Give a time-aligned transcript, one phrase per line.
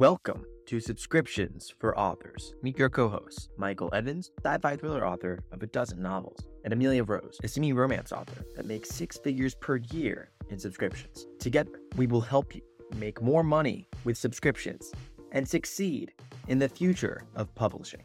[0.00, 2.54] Welcome to Subscriptions for Authors.
[2.62, 6.72] Meet your co hosts, Michael Evans, sci fi thriller author of a dozen novels, and
[6.72, 11.26] Amelia Rose, a semi romance author that makes six figures per year in subscriptions.
[11.38, 12.62] Together, we will help you
[12.96, 14.90] make more money with subscriptions
[15.32, 16.14] and succeed
[16.48, 18.04] in the future of publishing.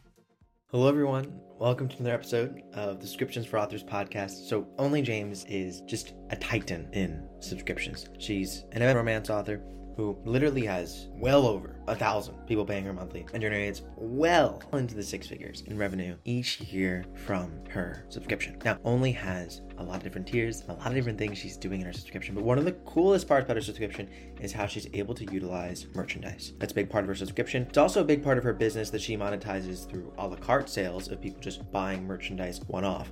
[0.70, 1.32] Hello, everyone.
[1.58, 4.50] Welcome to another episode of the Subscriptions for Authors podcast.
[4.50, 8.06] So, Onley James is just a titan in subscriptions.
[8.18, 9.62] She's an romance author
[9.96, 14.94] who literally has well over a thousand people paying her monthly and generates well into
[14.94, 18.58] the six figures in revenue each year from her subscription.
[18.64, 21.80] Now, Onley has a lot of different tiers, a lot of different things she's doing
[21.80, 24.08] in her subscription, but one of the coolest parts about her subscription
[24.40, 26.52] is how she's able to utilize merchandise.
[26.58, 27.62] That's a big part of her subscription.
[27.62, 30.68] It's also a big part of her business that she monetizes through a la carte
[30.68, 33.10] sales of people just buying merchandise one off.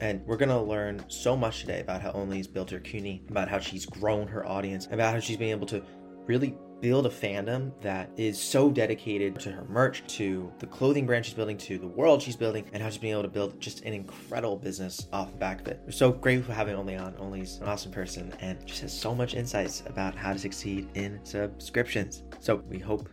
[0.00, 3.60] And we're gonna learn so much today about how Onley's built her CUNY, about how
[3.60, 5.82] she's grown her audience, about how she's been able to
[6.26, 11.24] really build a fandom that is so dedicated to her merch, to the clothing brand
[11.24, 13.82] she's building, to the world she's building, and how she's been able to build just
[13.84, 15.80] an incredible business off the back of it.
[15.86, 17.14] We're so grateful for having Onley on.
[17.14, 21.20] Onley's an awesome person and just has so much insights about how to succeed in
[21.24, 22.22] subscriptions.
[22.40, 23.08] So we hope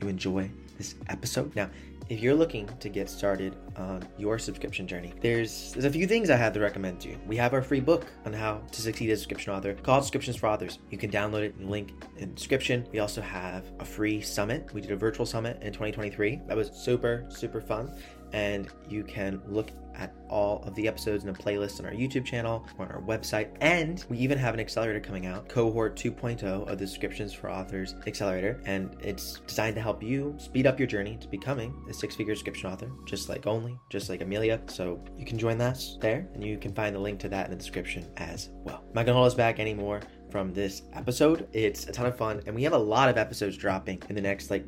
[0.00, 1.54] you enjoy this episode.
[1.54, 1.68] Now,
[2.10, 6.28] if you're looking to get started on your subscription journey, there's there's a few things
[6.28, 7.16] I have to recommend to you.
[7.24, 10.36] We have our free book on how to succeed as a subscription author called Subscriptions
[10.36, 10.80] for Authors.
[10.90, 12.84] You can download it, in the link in the description.
[12.92, 14.68] We also have a free summit.
[14.74, 16.42] We did a virtual summit in 2023.
[16.48, 17.92] That was super, super fun.
[18.32, 22.24] And you can look at all of the episodes in a playlist on our YouTube
[22.24, 23.50] channel or on our website.
[23.60, 27.94] And we even have an accelerator coming out, cohort 2.0 of the Subscriptions for Authors
[28.06, 28.60] Accelerator.
[28.64, 32.34] And it's designed to help you speed up your journey to becoming a six figure
[32.34, 34.60] description author, just like Onley, just like Amelia.
[34.66, 37.50] So you can join us there, and you can find the link to that in
[37.50, 38.82] the description as well.
[38.88, 40.00] I'm not gonna hold us back anymore
[40.30, 41.48] from this episode.
[41.52, 44.22] It's a ton of fun, and we have a lot of episodes dropping in the
[44.22, 44.66] next like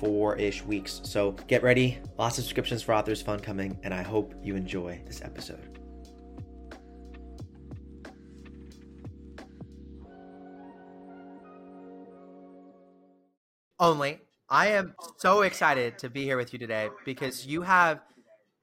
[0.00, 1.00] four ish weeks.
[1.04, 1.98] So get ready.
[2.18, 5.78] Lots of subscriptions for authors fun coming, and I hope you enjoy this episode.
[13.80, 14.18] Onley.
[14.52, 18.00] I am so excited to be here with you today because you have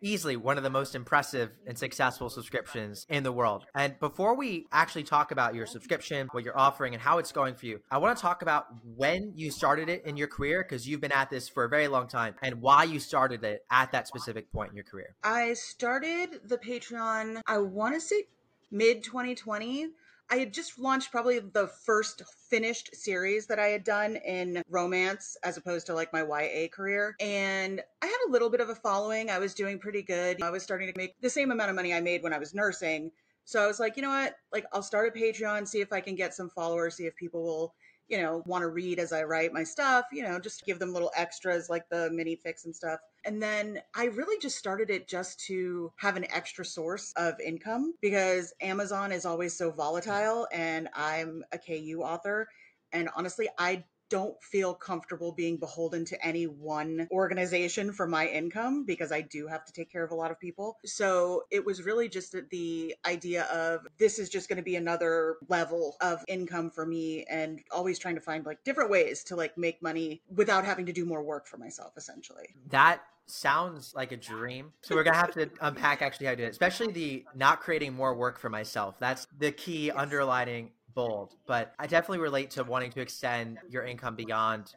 [0.02, 3.66] easily one of the most impressive and successful subscriptions in the world.
[3.74, 7.56] And before we actually talk about your subscription, what you're offering, and how it's going
[7.56, 10.88] for you, I want to talk about when you started it in your career because
[10.88, 13.91] you've been at this for a very long time and why you started it at
[13.91, 15.16] that specific point in your career.
[15.24, 18.24] I started the Patreon, I want to say
[18.72, 19.90] mid 2020
[20.29, 25.38] I had just launched probably the first finished series that I had done in romance
[25.43, 27.15] as opposed to like my YA career.
[27.19, 29.29] And I had a little bit of a following.
[29.29, 30.41] I was doing pretty good.
[30.41, 32.53] I was starting to make the same amount of money I made when I was
[32.53, 33.11] nursing.
[33.45, 34.35] So I was like, you know what?
[34.51, 37.43] Like, I'll start a Patreon, see if I can get some followers, see if people
[37.43, 37.73] will
[38.07, 40.93] you know, want to read as I write my stuff, you know, just give them
[40.93, 42.99] little extras like the mini fics and stuff.
[43.27, 47.93] And then I really just started it just to have an extra source of income
[48.01, 52.47] because Amazon is always so volatile and I'm a KU author.
[52.93, 58.85] And honestly, I don't feel comfortable being beholden to any one organization for my income
[58.85, 60.78] because I do have to take care of a lot of people.
[60.85, 65.38] So it was really just the idea of this is just going to be another
[65.47, 69.57] level of income for me and always trying to find like different ways to like
[69.57, 72.56] make money without having to do more work for myself essentially.
[72.69, 74.73] That sounds like a dream.
[74.81, 77.94] So we're gonna have to unpack actually how to do it, especially the not creating
[77.94, 78.96] more work for myself.
[79.00, 79.96] That's the key yes.
[79.97, 84.74] underlining bold, but I definitely relate to wanting to extend your income beyond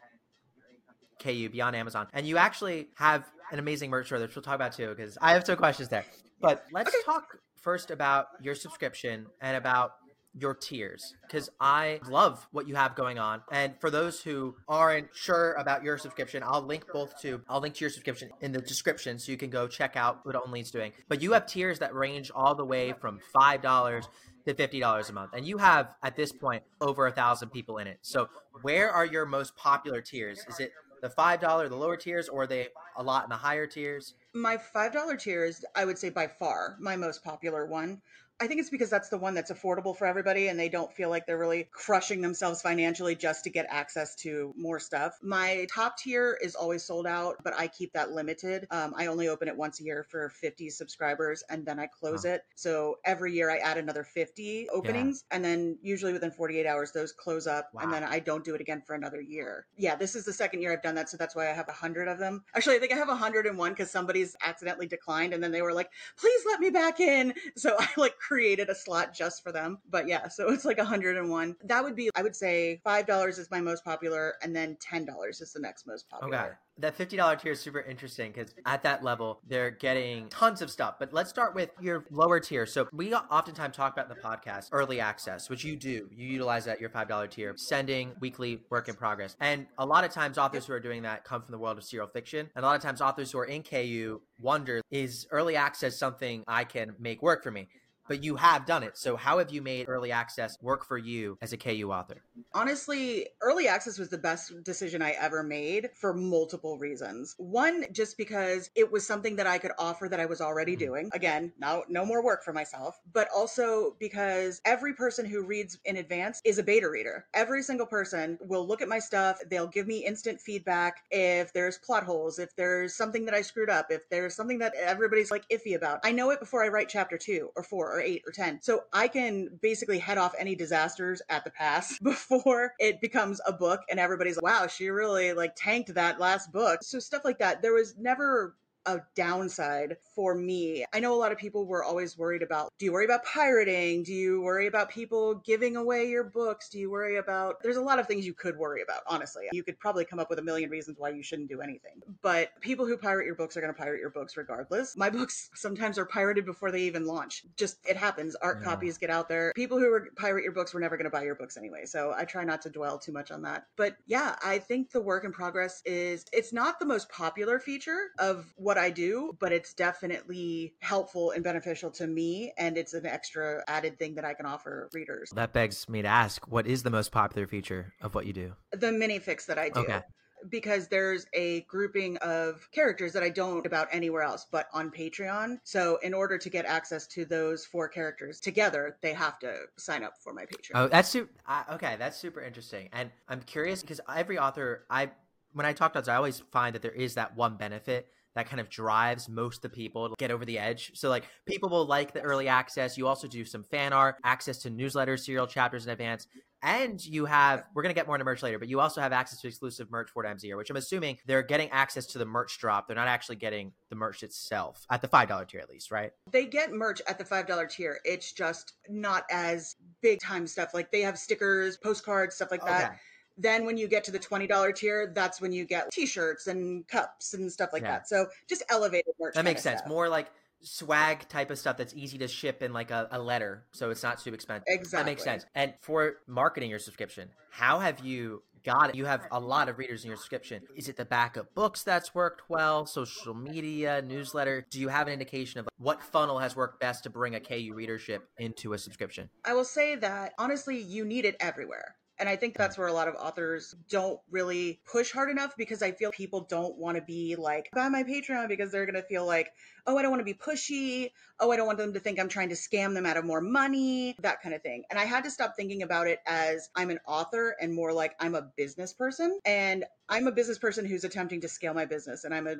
[1.18, 2.08] KU, beyond Amazon.
[2.12, 5.32] And you actually have an amazing merch store, which we'll talk about too, because I
[5.32, 6.04] have some questions there.
[6.38, 6.98] But let's okay.
[7.06, 9.92] talk first about your subscription and about
[10.38, 13.42] your tiers because I love what you have going on.
[13.50, 17.74] And for those who aren't sure about your subscription, I'll link both to I'll link
[17.76, 20.92] to your subscription in the description so you can go check out what Onley's doing.
[21.08, 24.06] But you have tiers that range all the way from five dollars
[24.46, 25.30] to $50 a month.
[25.34, 27.98] And you have, at this point, over a thousand people in it.
[28.02, 28.28] So,
[28.62, 30.44] where are your most popular tiers?
[30.48, 33.66] Is it the $5, the lower tiers, or are they a lot in the higher
[33.66, 34.14] tiers?
[34.34, 38.00] My $5 tier is, I would say, by far my most popular one.
[38.40, 41.10] I think it's because that's the one that's affordable for everybody and they don't feel
[41.10, 45.18] like they're really crushing themselves financially just to get access to more stuff.
[45.22, 48.66] My top tier is always sold out, but I keep that limited.
[48.70, 52.24] Um, I only open it once a year for 50 subscribers and then I close
[52.24, 52.42] it.
[52.54, 55.36] So every year I add another 50 openings yeah.
[55.36, 57.82] and then usually within 48 hours those close up wow.
[57.82, 59.66] and then I don't do it again for another year.
[59.76, 61.10] Yeah, this is the second year I've done that.
[61.10, 62.42] So that's why I have 100 of them.
[62.56, 65.90] Actually, I think I have 101 because somebody's accidentally declined and then they were like,
[66.16, 67.34] please let me back in.
[67.56, 69.78] So I like created a slot just for them.
[69.90, 71.56] But yeah, so it's like 101.
[71.64, 75.08] That would be, I would say, $5 is my most popular, and then $10
[75.42, 76.36] is the next most popular.
[76.36, 76.48] Okay.
[76.78, 80.94] That $50 tier is super interesting because at that level, they're getting tons of stuff.
[80.98, 82.64] But let's start with your lower tier.
[82.64, 86.08] So we oftentimes talk about in the podcast early access, which you do.
[86.10, 89.36] You utilize that your $5 tier, sending weekly work in progress.
[89.40, 91.84] And a lot of times authors who are doing that come from the world of
[91.84, 92.48] serial fiction.
[92.54, 96.44] And a lot of times authors who are in KU wonder, is early access something
[96.48, 97.68] I can make work for me?
[98.10, 98.98] But you have done it.
[98.98, 102.16] So how have you made early access work for you as a KU author?
[102.52, 107.36] Honestly, early access was the best decision I ever made for multiple reasons.
[107.38, 110.86] One, just because it was something that I could offer that I was already mm-hmm.
[110.86, 111.10] doing.
[111.12, 115.96] Again, now no more work for myself, but also because every person who reads in
[115.96, 117.26] advance is a beta reader.
[117.32, 121.78] Every single person will look at my stuff, they'll give me instant feedback if there's
[121.78, 125.48] plot holes, if there's something that I screwed up, if there's something that everybody's like
[125.48, 126.00] iffy about.
[126.02, 128.60] I know it before I write chapter 2 or 4 or or eight or 10.
[128.62, 133.52] So I can basically head off any disasters at the pass before it becomes a
[133.52, 136.82] book and everybody's like, wow, she really like tanked that last book.
[136.82, 137.62] So stuff like that.
[137.62, 140.84] There was never a downside for me.
[140.92, 144.02] I know a lot of people were always worried about do you worry about pirating?
[144.02, 146.68] Do you worry about people giving away your books?
[146.68, 149.48] Do you worry about there's a lot of things you could worry about, honestly.
[149.52, 152.00] You could probably come up with a million reasons why you shouldn't do anything.
[152.22, 154.96] But people who pirate your books are going to pirate your books regardless.
[154.96, 157.44] My books sometimes are pirated before they even launch.
[157.56, 158.34] Just it happens.
[158.36, 158.64] ARC yeah.
[158.64, 159.52] copies get out there.
[159.54, 161.84] People who pirate your books were never going to buy your books anyway.
[161.84, 163.66] So I try not to dwell too much on that.
[163.76, 168.10] But yeah, I think the work in progress is it's not the most popular feature
[168.18, 172.52] of what I do, but it's definitely helpful and beneficial to me.
[172.58, 175.30] And it's an extra added thing that I can offer readers.
[175.34, 178.52] That begs me to ask what is the most popular feature of what you do?
[178.72, 179.80] The minifics that I do.
[179.80, 180.00] Okay
[180.48, 185.58] because there's a grouping of characters that I don't about anywhere else but on Patreon.
[185.64, 190.02] So in order to get access to those four characters together, they have to sign
[190.02, 190.70] up for my Patreon.
[190.74, 191.30] Oh, that's super.
[191.46, 192.88] Uh, okay, that's super interesting.
[192.92, 195.10] And I'm curious because every author I
[195.52, 198.48] when I talk to others, I always find that there is that one benefit that
[198.48, 200.92] kind of drives most of the people to get over the edge.
[200.94, 202.96] So like people will like the early access.
[202.96, 206.26] You also do some fan art, access to newsletters, serial chapters in advance.
[206.62, 209.12] And you have, we're going to get more into merch later, but you also have
[209.12, 212.58] access to exclusive merch for MZR, which I'm assuming they're getting access to the merch
[212.58, 212.86] drop.
[212.86, 216.10] They're not actually getting the merch itself at the $5 tier, at least, right?
[216.30, 217.98] They get merch at the $5 tier.
[218.04, 220.74] It's just not as big time stuff.
[220.74, 222.90] Like they have stickers, postcards, stuff like that.
[222.90, 222.96] Okay
[223.42, 227.34] then when you get to the $20 tier, that's when you get t-shirts and cups
[227.34, 227.92] and stuff like yeah.
[227.92, 228.08] that.
[228.08, 229.34] So just elevated merch.
[229.34, 229.80] That makes sense.
[229.80, 229.88] Stuff.
[229.88, 230.30] More like
[230.62, 234.02] swag type of stuff that's easy to ship in like a, a, letter so it's
[234.02, 238.42] not too expensive exactly that makes sense and for marketing your subscription how have you
[238.62, 241.38] got it you have a lot of readers in your subscription is it the back
[241.38, 246.02] of books that's worked well social media newsletter do you have an indication of what
[246.02, 249.94] funnel has worked best to bring a ku readership into a subscription i will say
[249.94, 253.74] that honestly you need it everywhere and I think that's where a lot of authors
[253.88, 257.88] don't really push hard enough because I feel people don't want to be like, buy
[257.88, 259.48] my Patreon because they're going to feel like,
[259.86, 261.12] oh, I don't want to be pushy.
[261.40, 263.40] Oh, I don't want them to think I'm trying to scam them out of more
[263.40, 264.84] money, that kind of thing.
[264.90, 268.14] And I had to stop thinking about it as I'm an author and more like
[268.20, 269.40] I'm a business person.
[269.46, 272.24] And I'm a business person who's attempting to scale my business.
[272.24, 272.56] And I'm a,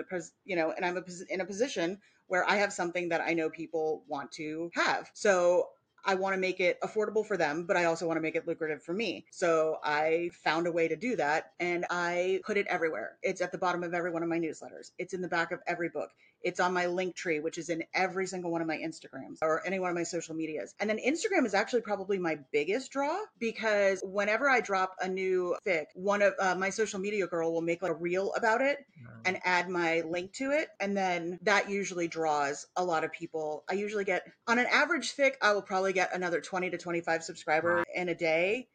[0.46, 1.98] you know, and I'm a, in a position
[2.28, 5.10] where I have something that I know people want to have.
[5.12, 5.68] So
[6.04, 8.46] I want to make it affordable for them, but I also want to make it
[8.46, 9.26] lucrative for me.
[9.30, 13.18] So I found a way to do that and I put it everywhere.
[13.22, 14.92] It's at the bottom of every one of my newsletters.
[14.98, 16.10] It's in the back of every book.
[16.42, 19.66] It's on my link tree, which is in every single one of my Instagrams or
[19.66, 20.74] any one of my social medias.
[20.80, 25.56] And then Instagram is actually probably my biggest draw because whenever I drop a new
[25.66, 28.78] fic, one of uh, my social media girl will make like a reel about it
[29.24, 30.68] and add my link to it.
[30.80, 33.64] And then that usually draws a lot of people.
[33.68, 37.22] I usually get on an average fic, I will probably get another 20 to 25
[37.24, 38.02] subscribers wow.
[38.02, 38.68] in a day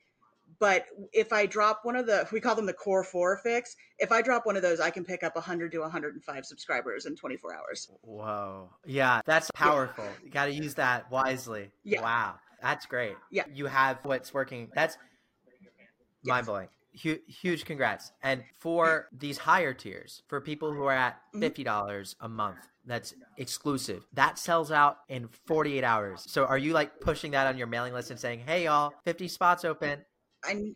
[0.60, 3.76] but if I drop one of the, we call them the core four fics.
[4.00, 7.16] If I drop one of those, I can pick up 100 to 105 subscribers in
[7.16, 7.90] 24 hours.
[8.02, 8.70] Whoa.
[8.86, 10.06] Yeah, that's powerful.
[10.06, 10.26] Yeah.
[10.26, 11.72] You got to use that wisely.
[11.84, 12.02] Yeah.
[12.02, 12.36] Wow.
[12.62, 13.16] That's great.
[13.32, 13.44] Yeah.
[13.54, 14.70] You have what's working.
[14.74, 14.98] That's
[15.46, 15.88] yes.
[16.24, 16.68] mind blowing.
[16.92, 18.12] Huge, huge congrats.
[18.24, 21.44] And for these higher tiers, for people who are at mm-hmm.
[21.44, 24.06] $50 a month, that's exclusive.
[24.14, 26.24] That sells out in 48 hours.
[26.28, 29.28] So are you like pushing that on your mailing list and saying, "Hey y'all, 50
[29.28, 30.06] spots open.
[30.46, 30.76] I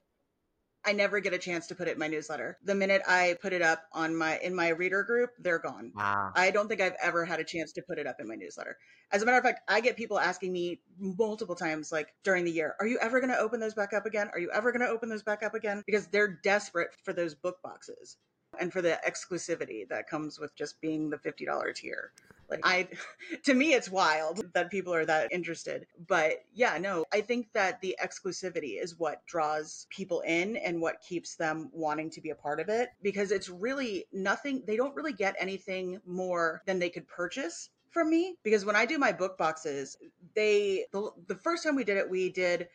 [0.85, 2.57] I never get a chance to put it in my newsletter.
[2.63, 5.91] The minute I put it up on my in my reader group, they're gone.
[5.93, 6.31] Wow.
[6.35, 8.77] I don't think I've ever had a chance to put it up in my newsletter.
[9.11, 12.51] As a matter of fact, I get people asking me multiple times like during the
[12.51, 14.29] year, "Are you ever going to open those back up again?
[14.33, 17.35] Are you ever going to open those back up again?" Because they're desperate for those
[17.35, 18.17] book boxes
[18.57, 22.13] and for the exclusivity that comes with just being the $50 tier.
[22.49, 22.87] Like I
[23.43, 25.85] to me it's wild that people are that interested.
[26.07, 31.01] But yeah, no, I think that the exclusivity is what draws people in and what
[31.01, 34.95] keeps them wanting to be a part of it because it's really nothing they don't
[34.95, 39.11] really get anything more than they could purchase from me because when I do my
[39.11, 39.97] book boxes,
[40.35, 42.67] they the, the first time we did it, we did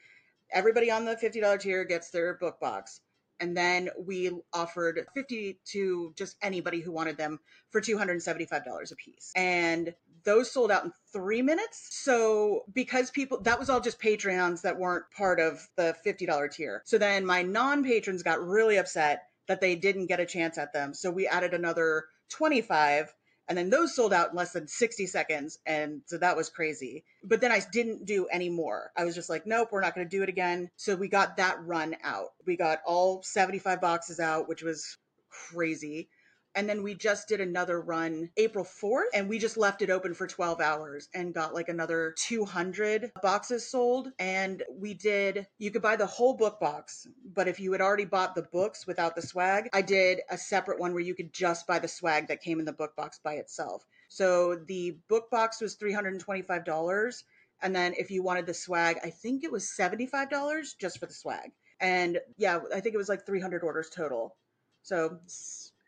[0.51, 3.01] everybody on the $50 tier gets their book box
[3.45, 7.39] and then we offered 50 to just anybody who wanted them
[7.71, 11.89] for $275 a piece and those sold out in three minutes.
[11.91, 16.83] So because people that was all just patreons that weren't part of the $50 tier.
[16.87, 20.95] So then my non-patrons got really upset that they didn't get a chance at them.
[20.95, 23.13] So we added another 25
[23.49, 27.05] and then those sold out in less than 60 seconds and so that was crazy.
[27.23, 28.91] But then i didn't do any more.
[28.97, 30.71] I was just like nope we're not going to do it again.
[30.77, 32.31] So we got that run out.
[32.47, 34.97] We got all 75 boxes out which was
[35.31, 36.09] crazy
[36.55, 40.15] and then we just did another run April 4th and we just left it open
[40.15, 44.13] for 12 hours and got like another 200 boxes sold.
[44.19, 48.05] And we did, you could buy the whole book box, but if you had already
[48.05, 51.67] bought the books without the swag, I did a separate one where you could just
[51.67, 53.85] buy the swag that came in the book box by itself.
[54.09, 57.23] So the book box was $325.
[57.63, 61.15] And then if you wanted the swag, I think it was $75 just for the
[61.15, 61.51] swag.
[61.81, 64.37] And yeah, I think it was like 300 orders total.
[64.83, 65.19] So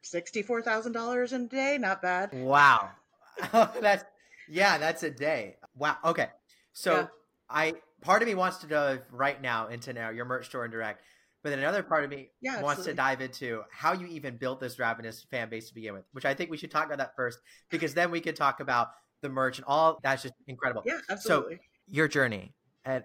[0.07, 1.79] sixty-four thousand dollars in a day.
[1.79, 2.33] Not bad.
[2.33, 2.91] Wow,
[3.53, 4.05] that's
[4.49, 5.57] yeah, that's a day.
[5.77, 5.97] Wow.
[6.05, 6.29] Okay,
[6.73, 7.07] so yeah.
[7.49, 10.73] I part of me wants to dive right now into now your merch store and
[10.73, 11.03] direct,
[11.43, 12.93] but then another part of me yeah, wants absolutely.
[12.93, 16.25] to dive into how you even built this ravenous fan base to begin with, which
[16.25, 17.39] I think we should talk about that first
[17.71, 18.89] because then we could talk about
[19.23, 19.99] the merch and all.
[20.03, 20.83] That's just incredible.
[20.87, 21.57] Yeah, absolutely.
[21.57, 22.53] So your journey
[22.85, 23.05] and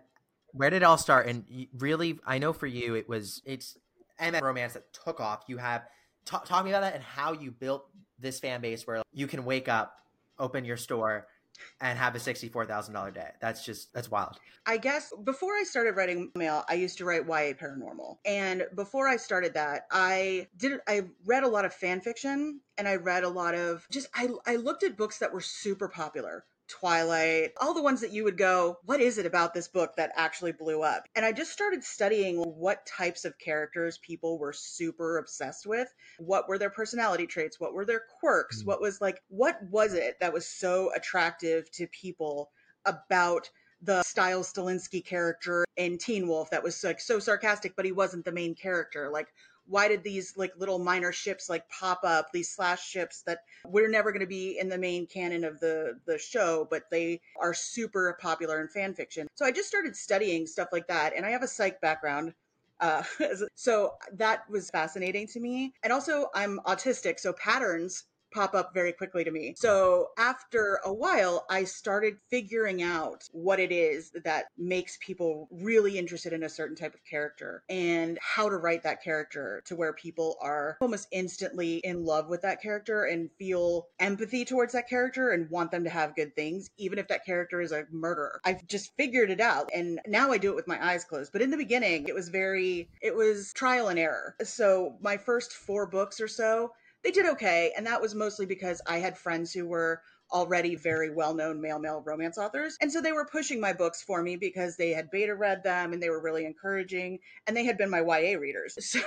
[0.54, 1.28] where did it all start?
[1.28, 1.46] And
[1.78, 3.78] really, I know for you, it was it's
[4.20, 5.44] and romance that took off.
[5.48, 5.84] You have
[6.26, 7.88] talk, talk me about that and how you built
[8.20, 9.98] this fan base where you can wake up,
[10.38, 11.28] open your store,
[11.80, 13.30] and have a $64,000 day.
[13.40, 14.38] That's just, that's wild.
[14.66, 18.18] I guess before I started writing mail, I used to write YA paranormal.
[18.26, 22.88] And before I started that, I did, I read a lot of fan fiction and
[22.88, 26.46] I read a lot of just, I, I looked at books that were super popular.
[26.72, 30.12] Twilight, all the ones that you would go, what is it about this book that
[30.16, 31.04] actually blew up?
[31.16, 35.94] And I just started studying what types of characters people were super obsessed with.
[36.18, 37.60] What were their personality traits?
[37.60, 38.64] What were their quirks?
[38.64, 38.68] Mm.
[38.68, 42.52] What was like, what was it that was so attractive to people
[42.86, 43.50] about
[43.82, 48.26] the Stiles Stilinski character in Teen Wolf that was like so sarcastic, but he wasn't
[48.26, 49.10] the main character?
[49.12, 49.28] Like,
[49.72, 53.90] why did these like little minor ships like pop up these slash ships that we're
[53.90, 57.54] never going to be in the main canon of the the show but they are
[57.54, 59.28] super popular in fan fiction.
[59.36, 62.34] So i just started studying stuff like that and i have a psych background
[62.82, 63.04] uh,
[63.56, 65.74] so that was fascinating to me.
[65.84, 69.54] And also i'm autistic so patterns pop up very quickly to me.
[69.58, 75.98] So after a while, I started figuring out what it is that makes people really
[75.98, 79.94] interested in a certain type of character and how to write that character to where
[79.94, 85.32] people are almost instantly in love with that character and feel empathy towards that character
[85.32, 88.42] and want them to have good things, even if that character is a murderer.
[88.46, 89.70] I've just figured it out.
[89.74, 91.32] And now I do it with my eyes closed.
[91.32, 94.36] But in the beginning, it was very, it was trial and error.
[94.44, 96.72] So my first four books or so,
[97.04, 97.74] they did okay.
[97.76, 101.80] And that was mostly because I had friends who were already very well known male
[101.80, 102.78] male romance authors.
[102.82, 105.94] And so they were pushing my books for me because they had beta read them
[105.94, 108.78] and they were really encouraging and they had been my YA readers.
[108.92, 109.00] So,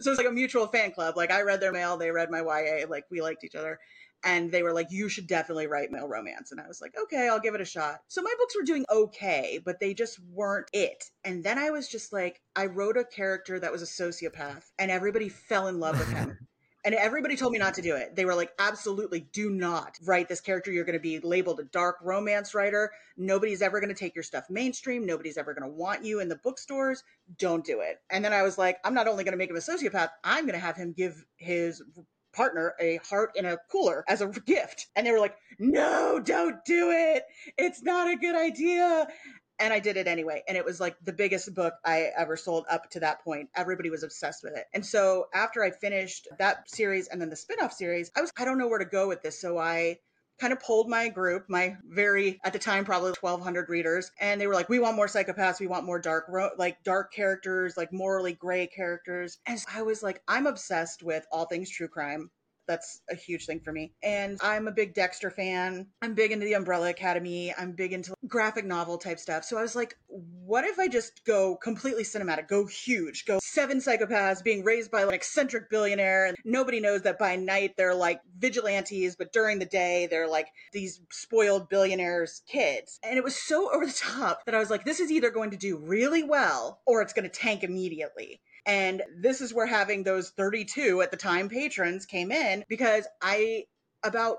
[0.00, 1.16] so it's like a mutual fan club.
[1.16, 3.78] Like I read their mail, they read my YA, like we liked each other.
[4.24, 6.50] And they were like, you should definitely write male romance.
[6.50, 8.00] And I was like, okay, I'll give it a shot.
[8.08, 11.04] So my books were doing okay, but they just weren't it.
[11.24, 14.90] And then I was just like, I wrote a character that was a sociopath and
[14.90, 16.38] everybody fell in love with him.
[16.88, 18.16] And everybody told me not to do it.
[18.16, 20.72] They were like, absolutely do not write this character.
[20.72, 22.90] You're going to be labeled a dark romance writer.
[23.18, 25.04] Nobody's ever going to take your stuff mainstream.
[25.04, 27.04] Nobody's ever going to want you in the bookstores.
[27.36, 27.98] Don't do it.
[28.08, 30.46] And then I was like, I'm not only going to make him a sociopath, I'm
[30.46, 31.82] going to have him give his
[32.32, 34.86] partner a heart in a cooler as a gift.
[34.96, 37.24] And they were like, no, don't do it.
[37.58, 39.08] It's not a good idea
[39.58, 40.42] and I did it anyway.
[40.48, 43.50] And it was like the biggest book I ever sold up to that point.
[43.54, 44.66] Everybody was obsessed with it.
[44.74, 48.44] And so after I finished that series and then the spin-off series, I was I
[48.44, 49.40] don't know where to go with this.
[49.40, 49.98] So I
[50.40, 54.46] kind of pulled my group, my very at the time probably 1200 readers, and they
[54.46, 58.34] were like, "We want more psychopaths, we want more dark like dark characters, like morally
[58.34, 62.30] gray characters." And I was like, "I'm obsessed with all things true crime
[62.68, 63.92] That's a huge thing for me.
[64.02, 65.86] And I'm a big Dexter fan.
[66.02, 67.52] I'm big into the Umbrella Academy.
[67.58, 69.44] I'm big into graphic novel type stuff.
[69.44, 73.78] So I was like, what if I just go completely cinematic, go huge, go seven
[73.78, 78.20] psychopaths being raised by an eccentric billionaire, and nobody knows that by night they're like
[78.38, 82.98] vigilantes, but during the day they're like these spoiled billionaires' kids.
[83.02, 85.50] And it was so over the top that I was like, this is either going
[85.50, 88.40] to do really well or it's going to tank immediately.
[88.68, 93.64] And this is where having those 32 at the time patrons came in because I,
[94.04, 94.36] about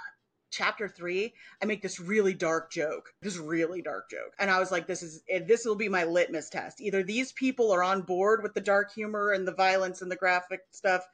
[0.52, 4.34] chapter three, I make this really dark joke, this really dark joke.
[4.38, 6.82] And I was like, this is, this will be my litmus test.
[6.82, 10.16] Either these people are on board with the dark humor and the violence and the
[10.16, 11.06] graphic stuff,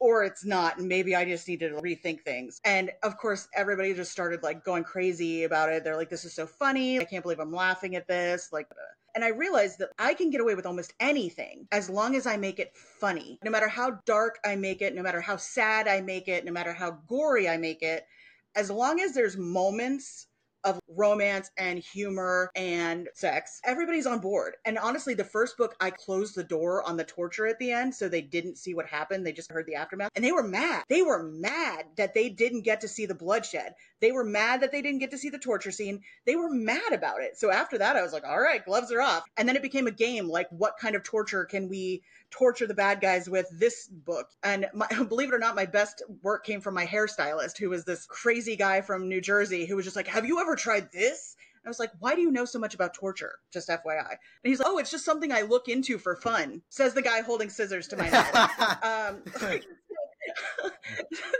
[0.00, 2.60] or it's not and maybe i just needed to rethink things.
[2.64, 5.84] And of course everybody just started like going crazy about it.
[5.84, 6.98] They're like this is so funny.
[6.98, 8.48] I can't believe i'm laughing at this.
[8.52, 12.14] Like uh, and I realized that I can get away with almost anything as long
[12.14, 13.38] as I make it funny.
[13.44, 16.52] No matter how dark I make it, no matter how sad I make it, no
[16.52, 18.06] matter how gory I make it,
[18.54, 20.26] as long as there's moments
[20.64, 23.60] of romance and humor and sex.
[23.64, 24.56] Everybody's on board.
[24.64, 27.94] And honestly, the first book, I closed the door on the torture at the end
[27.94, 29.26] so they didn't see what happened.
[29.26, 30.10] They just heard the aftermath.
[30.14, 30.84] And they were mad.
[30.88, 33.74] They were mad that they didn't get to see the bloodshed.
[34.00, 36.00] They were mad that they didn't get to see the torture scene.
[36.26, 37.38] They were mad about it.
[37.38, 39.24] So after that, I was like, all right, gloves are off.
[39.36, 42.74] And then it became a game like, what kind of torture can we torture the
[42.74, 44.28] bad guys with this book.
[44.42, 47.84] And my, believe it or not, my best work came from my hairstylist, who was
[47.84, 51.36] this crazy guy from New Jersey who was just like, Have you ever tried this?
[51.64, 53.38] I was like, why do you know so much about torture?
[53.52, 54.08] Just FYI.
[54.08, 57.20] And he's like, oh, it's just something I look into for fun, says the guy
[57.20, 58.34] holding scissors to my head.
[58.82, 59.22] um,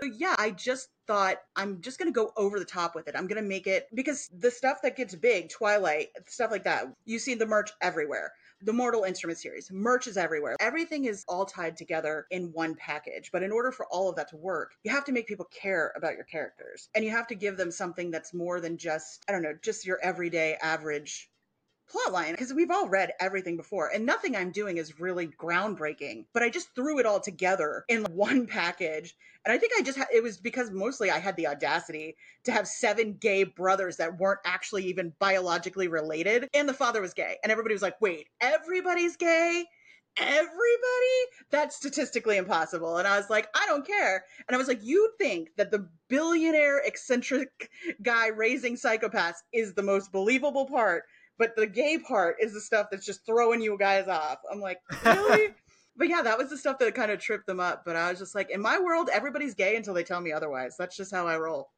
[0.16, 3.14] yeah, I just thought I'm just going to go over the top with it.
[3.16, 6.84] I'm going to make it because the stuff that gets big, Twilight, stuff like that,
[7.06, 8.32] you see the merch everywhere
[8.62, 9.70] the Mortal Instrument series.
[9.70, 10.56] Merch is everywhere.
[10.60, 13.30] Everything is all tied together in one package.
[13.32, 15.92] But in order for all of that to work, you have to make people care
[15.96, 16.88] about your characters.
[16.94, 19.86] And you have to give them something that's more than just, I don't know, just
[19.86, 21.30] your everyday average
[21.90, 26.42] plotline because we've all read everything before and nothing I'm doing is really groundbreaking, but
[26.42, 29.14] I just threw it all together in one package.
[29.44, 32.52] And I think I just had it was because mostly I had the audacity to
[32.52, 37.38] have seven gay brothers that weren't actually even biologically related, and the father was gay.
[37.42, 39.64] And everybody was like, wait, everybody's gay?
[40.16, 40.50] everybody
[41.50, 45.10] that's statistically impossible and i was like i don't care and i was like you
[45.18, 47.70] think that the billionaire eccentric
[48.02, 51.04] guy raising psychopaths is the most believable part
[51.40, 54.40] but the gay part is the stuff that's just throwing you guys off.
[54.52, 55.54] I'm like, really?
[55.96, 57.82] but yeah, that was the stuff that kind of tripped them up.
[57.86, 60.76] But I was just like, in my world, everybody's gay until they tell me otherwise.
[60.78, 61.70] That's just how I roll.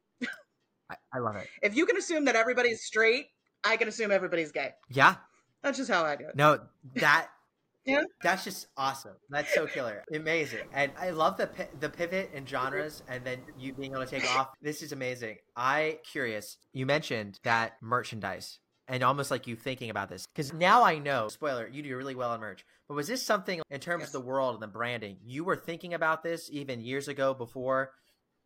[0.89, 1.47] I, I love it.
[1.61, 3.27] If you can assume that everybody's straight,
[3.63, 4.71] I can assume everybody's gay.
[4.89, 5.15] Yeah.
[5.61, 6.35] That's just how I do it.
[6.35, 6.59] No,
[6.95, 7.29] that
[7.85, 8.03] yeah.
[8.21, 9.13] That's just awesome.
[9.29, 10.03] That's so killer.
[10.13, 10.67] Amazing.
[10.73, 11.49] And I love the
[11.79, 14.49] the pivot in genres and then you being able to take off.
[14.61, 15.37] This is amazing.
[15.55, 16.57] I curious.
[16.73, 21.27] You mentioned that merchandise and almost like you thinking about this because now I know.
[21.29, 22.65] Spoiler: you do really well on merch.
[22.87, 24.09] But was this something in terms yes.
[24.09, 27.91] of the world and the branding you were thinking about this even years ago before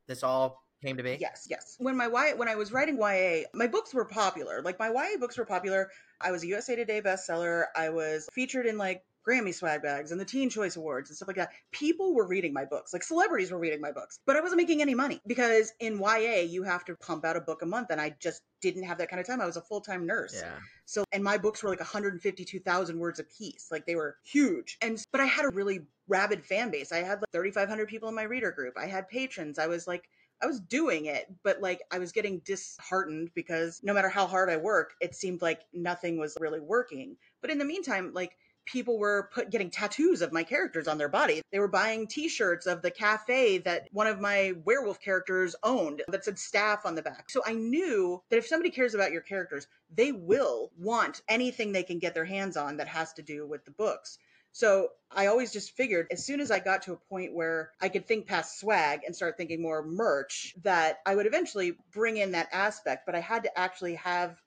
[0.08, 1.18] this all came to be?
[1.20, 1.76] Yes, yes.
[1.80, 4.62] When my YA, when I was writing YA, my books were popular.
[4.62, 5.90] Like my YA books were popular.
[6.22, 7.66] I was a USA Today bestseller.
[7.76, 11.28] I was featured in like Grammy swag bags and the Teen Choice Awards and stuff
[11.28, 11.52] like that.
[11.72, 14.82] People were reading my books, like celebrities were reading my books, but I wasn't making
[14.82, 17.88] any money because in YA, you have to pump out a book a month.
[17.90, 19.42] And I just didn't have that kind of time.
[19.42, 20.36] I was a full time nurse.
[20.42, 20.56] Yeah.
[20.86, 23.68] So, and my books were like 152,000 words a piece.
[23.72, 24.78] Like they were huge.
[24.82, 26.92] And, but I had a really rabid fan base.
[26.92, 28.76] I had like 3,500 people in my reader group.
[28.78, 29.60] I had patrons.
[29.60, 30.10] I was like,
[30.42, 34.50] I was doing it, but like I was getting disheartened because no matter how hard
[34.50, 37.18] I worked, it seemed like nothing was really working.
[37.42, 38.38] But in the meantime, like
[38.68, 41.42] people were put getting tattoos of my characters on their body.
[41.52, 46.26] They were buying t-shirts of the cafe that one of my werewolf characters owned that
[46.26, 47.30] said staff on the back.
[47.30, 51.84] So I knew that if somebody cares about your characters, they will want anything they
[51.84, 54.20] can get their hands on that has to do with the books.
[54.52, 57.90] So I always just figured as soon as I got to a point where I
[57.90, 62.32] could think past swag and start thinking more merch, that I would eventually bring in
[62.32, 64.42] that aspect, but I had to actually have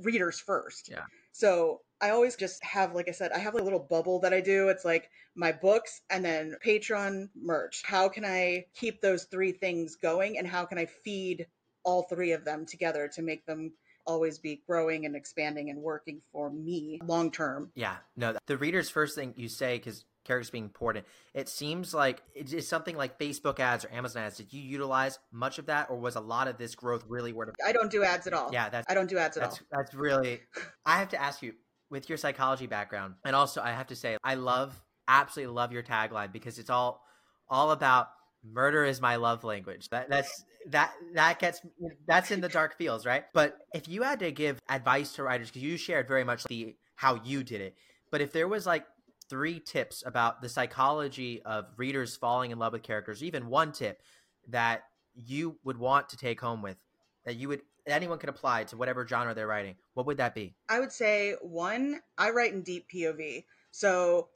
[0.00, 0.88] readers first.
[0.90, 1.04] Yeah.
[1.32, 4.40] So I always just have, like I said, I have a little bubble that I
[4.40, 4.68] do.
[4.68, 7.82] It's like my books and then Patreon merch.
[7.86, 11.46] How can I keep those three things going and how can I feed
[11.84, 13.72] all three of them together to make them
[14.04, 17.70] always be growing and expanding and working for me long term?
[17.76, 21.06] Yeah, no, the reader's first thing you say, because characters being important.
[21.34, 24.36] It seems like it's something like Facebook ads or Amazon ads.
[24.36, 27.48] Did you utilize much of that, or was a lot of this growth really word
[27.48, 27.54] of?
[27.64, 28.50] I don't do ads at all.
[28.52, 29.66] Yeah, that's I don't do ads at that's, all.
[29.70, 30.40] That's really.
[30.84, 31.54] I have to ask you
[31.92, 34.74] with your psychology background, and also I have to say I love,
[35.06, 37.04] absolutely love your tagline because it's all
[37.48, 38.08] all about
[38.42, 39.88] murder is my love language.
[39.90, 41.60] That that's that that gets
[42.08, 43.24] that's in the dark fields, right?
[43.34, 46.74] But if you had to give advice to writers, because you shared very much the
[46.96, 47.76] how you did it,
[48.10, 48.86] but if there was like
[49.28, 54.00] three tips about the psychology of readers falling in love with characters, even one tip
[54.48, 56.78] that you would want to take home with
[57.26, 60.54] that you would anyone could apply to whatever genre they're writing, what would that be?
[60.68, 63.44] I would say one, I write in deep POV.
[63.70, 64.28] So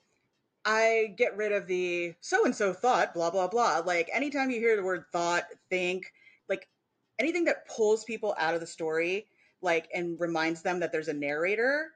[0.64, 3.82] I get rid of the so and so thought, blah, blah, blah.
[3.84, 6.12] Like anytime you hear the word thought, think,
[6.48, 6.68] like
[7.18, 9.26] anything that pulls people out of the story,
[9.62, 11.92] like, and reminds them that there's a narrator,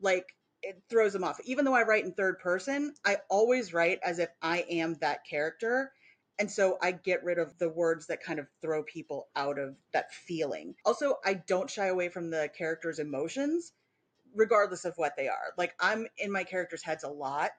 [0.00, 1.40] like, it throws them off.
[1.44, 5.24] Even though I write in third person, I always write as if I am that
[5.24, 5.92] character.
[6.40, 9.76] And so I get rid of the words that kind of throw people out of
[9.92, 10.74] that feeling.
[10.86, 13.74] Also, I don't shy away from the character's emotions,
[14.34, 15.52] regardless of what they are.
[15.58, 17.50] Like, I'm in my characters' heads a lot.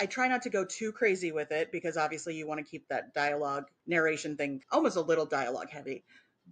[0.00, 2.88] I try not to go too crazy with it because obviously you want to keep
[2.88, 6.02] that dialogue narration thing almost a little dialogue heavy.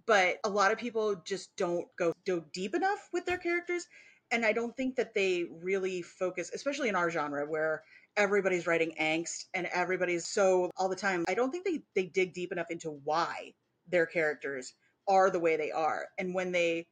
[0.05, 3.85] But a lot of people just don't go, go deep enough with their characters.
[4.31, 7.83] And I don't think that they really focus, especially in our genre where
[8.17, 11.23] everybody's writing angst and everybody's so all the time.
[11.27, 13.53] I don't think they they dig deep enough into why
[13.89, 14.73] their characters
[15.07, 16.07] are the way they are.
[16.17, 16.87] And when they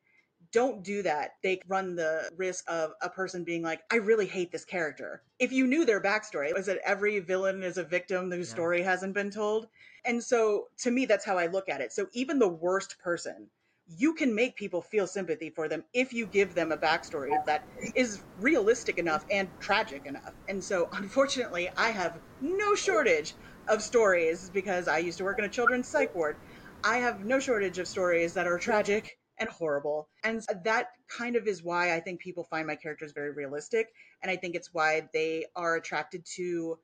[0.51, 4.51] don't do that, they run the risk of a person being like, I really hate
[4.51, 5.21] this character.
[5.39, 8.53] If you knew their backstory, was that every villain is a victim whose yeah.
[8.53, 9.67] story hasn't been told?
[10.05, 11.91] And so to me, that's how I look at it.
[11.91, 13.49] So even the worst person
[13.87, 17.63] you can make people feel sympathy for them if you give them a backstory that
[17.95, 20.33] is realistic enough and tragic enough.
[20.47, 23.35] And so, unfortunately, I have no shortage
[23.67, 26.37] of stories because I used to work in a children's psych ward.
[26.83, 30.07] I have no shortage of stories that are tragic and horrible.
[30.23, 33.87] And that kind of is why I think people find my characters very realistic.
[34.21, 36.79] And I think it's why they are attracted to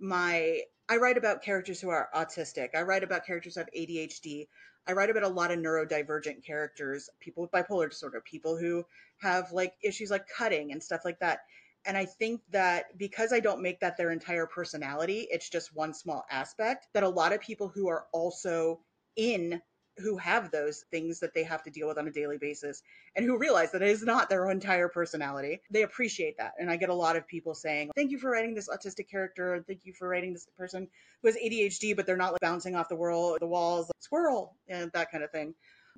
[0.00, 0.62] my.
[0.90, 2.70] I write about characters who are autistic.
[2.74, 4.48] I write about characters who have ADHD.
[4.86, 8.84] I write about a lot of neurodivergent characters, people with bipolar disorder, people who
[9.18, 11.40] have like issues like cutting and stuff like that.
[11.84, 15.92] And I think that because I don't make that their entire personality, it's just one
[15.92, 18.80] small aspect, that a lot of people who are also
[19.16, 19.60] in
[19.98, 22.82] who have those things that they have to deal with on a daily basis
[23.16, 25.60] and who realize that it is not their entire personality.
[25.70, 26.52] They appreciate that.
[26.58, 29.64] And I get a lot of people saying, Thank you for writing this autistic character.
[29.66, 30.88] Thank you for writing this person
[31.22, 34.56] who has ADHD, but they're not like bouncing off the world, the walls, like, squirrel,
[34.68, 35.54] and that kind of thing.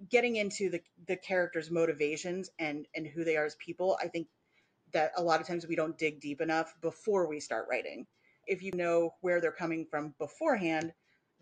[0.09, 4.29] Getting into the, the characters' motivations and, and who they are as people, I think
[4.93, 8.07] that a lot of times we don't dig deep enough before we start writing.
[8.47, 10.93] If you know where they're coming from beforehand,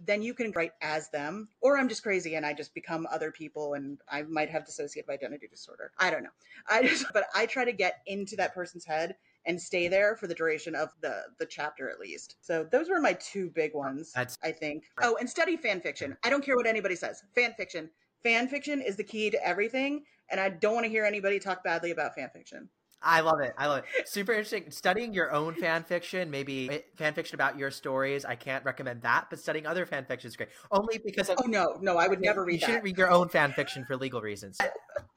[0.04, 1.48] then you can write as them.
[1.60, 5.08] Or I'm just crazy and I just become other people and I might have dissociative
[5.08, 5.92] identity disorder.
[5.98, 6.30] I don't know.
[6.68, 10.26] I just, but I try to get into that person's head and stay there for
[10.26, 12.36] the duration of the the chapter at least.
[12.40, 14.12] So those were my two big ones.
[14.14, 14.84] That's I think.
[15.00, 16.16] Oh, and study fan fiction.
[16.24, 17.22] I don't care what anybody says.
[17.34, 17.90] Fan fiction.
[18.22, 21.62] Fan fiction is the key to everything, and I don't want to hear anybody talk
[21.64, 22.68] badly about fan fiction.
[23.02, 23.54] I love it.
[23.56, 24.08] I love it.
[24.08, 24.70] Super interesting.
[24.70, 28.24] Studying your own fan fiction, maybe eh, fan fiction about your stories.
[28.24, 30.48] I can't recommend that, but studying other fan fiction is great.
[30.70, 32.54] Only because of, oh no, no, I would never read.
[32.54, 32.54] That.
[32.54, 32.66] You that.
[32.66, 34.58] shouldn't read your own fan fiction for legal reasons.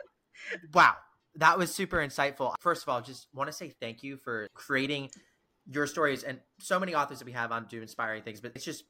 [0.73, 0.93] wow,
[1.35, 2.53] that was super insightful.
[2.59, 5.09] First of all, just want to say thank you for creating
[5.65, 8.41] your stories and so many authors that we have on do inspiring things.
[8.41, 8.83] But it's just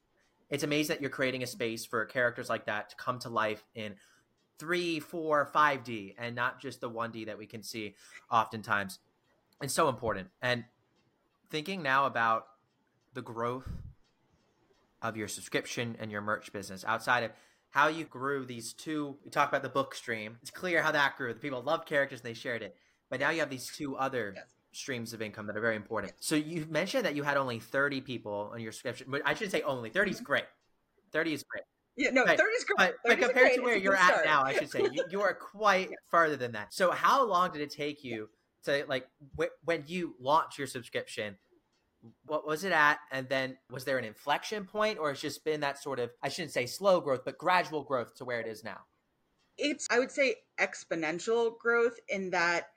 [0.50, 3.64] it's amazing that you're creating a space for characters like that to come to life
[3.74, 3.96] in
[4.62, 7.96] three, four, five D, and not just the one D that we can see
[8.32, 9.00] oftentimes.
[9.60, 10.28] It's so important.
[10.40, 10.66] And
[11.50, 12.46] thinking now about
[13.16, 13.68] the growth
[15.02, 17.32] of your subscription and your merch business outside of
[17.72, 19.18] how you grew these two.
[19.26, 20.38] We talk about the book stream.
[20.44, 21.34] It's clear how that grew.
[21.34, 22.76] The people loved characters and they shared it.
[23.10, 24.46] But now you have these two other yes.
[24.74, 26.14] streams of income that are very important.
[26.20, 29.08] So you mentioned that you had only 30 people on your subscription.
[29.10, 29.90] But I should say only.
[29.90, 30.26] 30 is mm-hmm.
[30.26, 30.46] great.
[31.14, 31.64] 30 is great.
[31.98, 32.38] Yeah, no, right.
[32.38, 32.78] 30 is great.
[32.78, 35.90] But, but compared to where you're at now, I should say, you, you are quite
[35.92, 35.98] yeah.
[36.10, 36.74] farther than that.
[36.74, 38.30] So how long did it take you
[38.64, 41.38] to, like, wh- when you launched your subscription,
[42.26, 43.00] what was it at?
[43.12, 46.30] And then was there an inflection point or it's just been that sort of, I
[46.30, 48.80] shouldn't say slow growth, but gradual growth to where it is now?
[49.58, 52.70] It's, I would say, exponential growth in that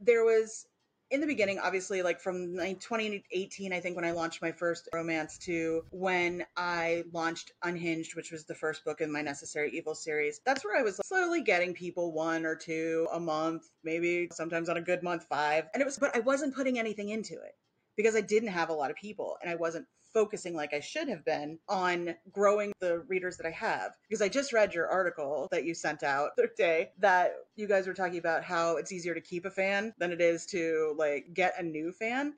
[0.00, 0.66] there was
[1.12, 5.36] in the beginning, obviously, like from 2018, I think when I launched my first romance,
[5.38, 10.40] to when I launched Unhinged, which was the first book in my Necessary Evil series,
[10.46, 14.78] that's where I was slowly getting people one or two a month, maybe sometimes on
[14.78, 15.68] a good month, five.
[15.74, 17.54] And it was, but I wasn't putting anything into it
[17.96, 21.08] because I didn't have a lot of people and I wasn't focusing like I should
[21.08, 23.92] have been on growing the readers that I have.
[24.08, 27.86] Because I just read your article that you sent out the day that you guys
[27.86, 31.34] were talking about how it's easier to keep a fan than it is to like
[31.34, 32.34] get a new fan.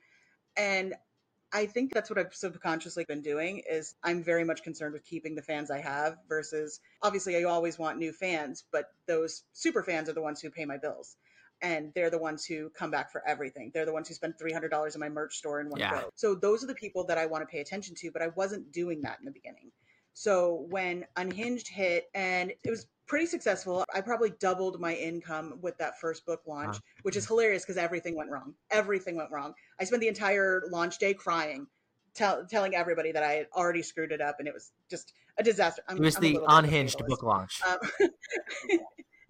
[0.56, 0.94] And
[1.52, 5.37] I think that's what I've subconsciously been doing is I'm very much concerned with keeping
[5.37, 10.08] the fans I have versus obviously I always want new fans, but those super fans
[10.08, 11.16] are the ones who pay my bills
[11.64, 13.70] and they're the ones who come back for everything.
[13.72, 16.03] They're the ones who spend $300 in my merch store in one Yeah.
[16.03, 16.11] go.
[16.14, 18.70] So those are the people that I want to pay attention to, but I wasn't
[18.70, 19.72] doing that in the beginning.
[20.12, 25.79] So when Unhinged hit and it was pretty successful, I probably doubled my income with
[25.79, 26.81] that first book launch, Wow.
[27.03, 28.55] which is hilarious because everything went wrong.
[28.70, 29.55] Everything went wrong.
[29.81, 31.66] I spent the entire launch day crying.
[32.14, 35.42] Tell, telling everybody that I had already screwed it up and it was just a
[35.42, 35.83] disaster.
[35.88, 37.61] I'm, It was I'm the little bit of a unhinged book launch.
[37.66, 37.79] Um,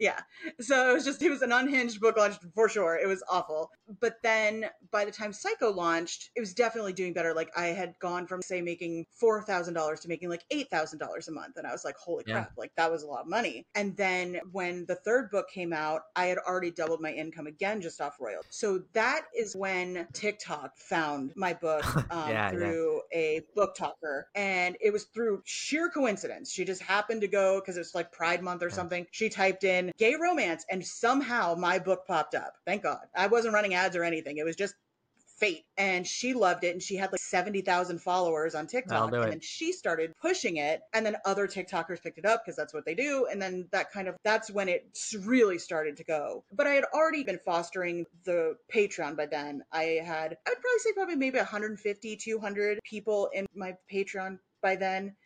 [0.05, 0.21] yeah.
[0.61, 2.97] So it was just, it was an unhinged book launch for sure.
[3.03, 3.71] It was awful.
[4.01, 7.33] But then by the time Psycho launched, it was definitely doing better.
[7.33, 11.57] Like I had gone from, say, making $4,000 to making like $8,000 a month.
[11.57, 12.35] And I was like, holy Yeah.
[12.35, 13.67] crap, like that was a lot of money.
[13.75, 17.81] And then when the third book came out, I had already doubled my income again
[17.81, 18.51] just off royalties.
[18.51, 22.51] So that is when TikTok found my book um, Yeah, yeah.
[22.51, 24.25] through a BookToker.
[24.35, 26.53] And it was through sheer coincidence.
[26.53, 28.75] She just happened to go because it's like Pride Month or Yeah.
[28.75, 29.07] something.
[29.11, 32.55] She typed in gay romance and somehow my book popped up.
[32.67, 33.01] Thank God.
[33.15, 34.39] I wasn't running ads or anything.
[34.39, 34.75] It was just
[35.37, 35.65] fate.
[35.77, 36.73] And she loved it.
[36.73, 39.13] And she had like 70,000 followers on TikTok.
[39.13, 40.83] And then she started pushing it.
[40.93, 43.27] And then other TikTokers picked it up because that's what they do.
[43.31, 46.45] And then that kind of, that's when it really started to go.
[46.53, 49.63] But I had already been fostering the Patreon by then.
[49.73, 54.77] I had, I would probably say probably maybe 150, 200 people in my Patreon by
[54.77, 55.17] then.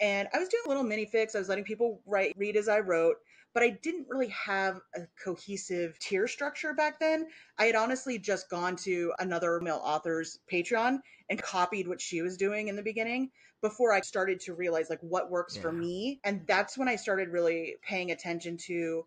[0.00, 1.34] And I was doing a little mini fics.
[1.34, 3.16] I was letting people write, read as I wrote
[3.56, 7.26] but I didn't really have a cohesive tier structure back then.
[7.56, 10.98] I had honestly just gone to another male author's Patreon
[11.30, 13.30] and copied what she was doing in the beginning
[13.62, 16.20] before I started to realize like what works for me.
[16.22, 19.06] And that's when I started really paying attention to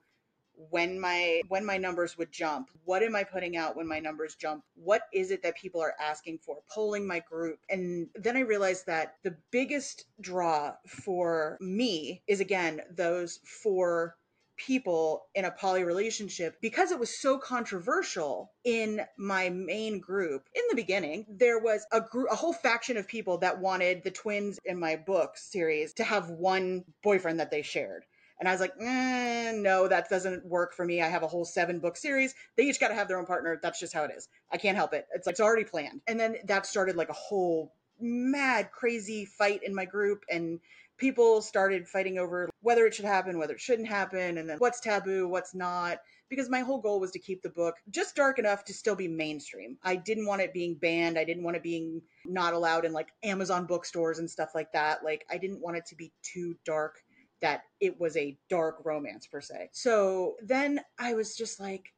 [0.71, 2.71] when my when my numbers would jump.
[2.85, 4.63] What am i putting out when my numbers jump?
[4.73, 6.57] What is it that people are asking for?
[6.73, 7.59] Polling my group.
[7.69, 14.17] And then i realized that the biggest draw for me is again those four
[14.59, 20.63] people in a poly relationship because it was so controversial in my main group in
[20.69, 24.59] the beginning there was a group a whole faction of people that wanted the twins
[24.65, 28.05] in my book series to have one boyfriend that they shared
[28.39, 31.01] and I was like, eh, no, that doesn't work for me.
[31.01, 32.33] I have a whole seven book series.
[32.55, 33.59] They each got to have their own partner.
[33.61, 34.29] That's just how it is.
[34.49, 35.07] I can't help it.
[35.13, 36.01] It's like it's already planned.
[36.07, 40.23] And then that started like a whole mad, crazy fight in my group.
[40.29, 40.61] And
[40.99, 44.79] people started fighting over whether it should happen, whether it shouldn't happen, and then what's
[44.79, 45.97] taboo, what's not.
[46.29, 49.07] Because my whole goal was to keep the book just dark enough to still be
[49.07, 49.77] mainstream.
[49.83, 51.17] I didn't want it being banned.
[51.17, 55.03] I didn't want it being not allowed in like Amazon bookstores and stuff like that.
[55.03, 56.99] Like, I didn't want it to be too dark
[57.41, 59.69] that it was a dark romance per se.
[59.71, 61.93] So then I was just like,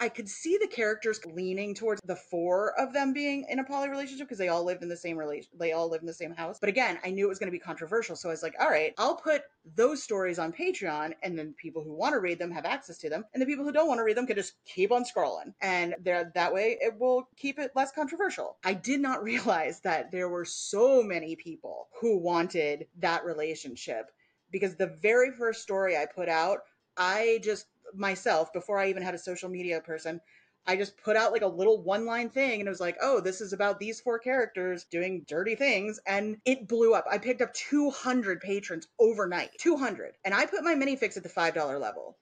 [0.00, 3.88] I could see the characters leaning towards the four of them being in a poly
[3.88, 5.50] relationship because they all lived in the same relation.
[5.58, 6.58] They all lived in the same house.
[6.58, 8.16] But again, I knew it was going to be controversial.
[8.16, 9.42] So I was like, all right, I'll put
[9.76, 13.08] those stories on Patreon and then people who want to read them have access to
[13.08, 13.24] them.
[13.32, 15.54] And the people who don't want to read them can just keep on scrolling.
[15.60, 18.56] And there, that way it will keep it less controversial.
[18.64, 24.10] I did not realize that there were so many people who wanted that relationship
[24.50, 26.58] because the very first story I put out,
[26.96, 30.20] I just myself, before I even had a social media person,
[30.66, 33.20] I just put out like a little one line thing and it was like, oh,
[33.20, 36.00] this is about these four characters doing dirty things.
[36.06, 37.04] And it blew up.
[37.10, 39.50] I picked up 200 patrons overnight.
[39.58, 40.14] 200.
[40.24, 42.16] And I put my minifics at the $5 level.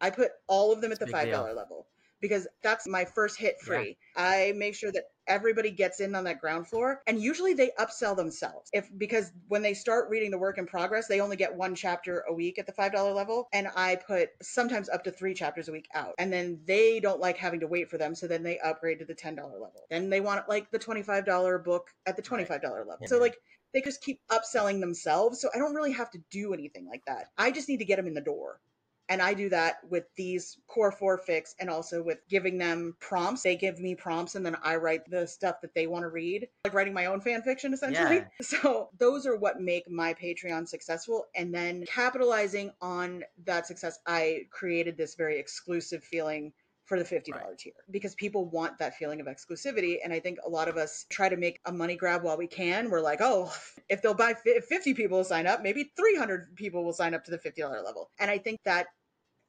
[0.00, 1.54] I put all of them at the $5 deal.
[1.54, 1.86] level
[2.22, 3.98] because that's my first hit free.
[4.16, 8.16] I make sure that everybody gets in on that ground floor and usually they upsell
[8.16, 8.70] themselves.
[8.72, 12.24] If because when they start reading the work in progress they only get one chapter
[12.28, 15.72] a week at the $5 level and i put sometimes up to three chapters a
[15.72, 16.14] week out.
[16.18, 19.04] And then they don't like having to wait for them so then they upgrade to
[19.04, 19.86] the $10 level.
[19.90, 23.06] Then they want like the $25 book at the $25 level.
[23.06, 23.36] So like
[23.74, 27.26] they just keep upselling themselves so i don't really have to do anything like that.
[27.36, 28.60] I just need to get them in the door
[29.08, 33.42] and I do that with these core four fics and also with giving them prompts.
[33.42, 36.48] They give me prompts and then I write the stuff that they want to read,
[36.64, 38.16] like writing my own fan fiction essentially.
[38.16, 38.24] Yeah.
[38.40, 41.26] So those are what make my Patreon successful.
[41.34, 46.52] And then capitalizing on that success, I created this very exclusive feeling
[46.92, 47.58] for the $50 Right.
[47.58, 49.96] tier because people want that feeling of exclusivity.
[50.04, 52.46] And I think a lot of us try to make a money grab while we
[52.46, 52.90] can.
[52.90, 53.50] We're like, oh,
[53.88, 57.24] if they'll buy, if 50 people will sign up, maybe 300 people will sign up
[57.24, 58.10] to the $50 level.
[58.18, 58.88] And I think that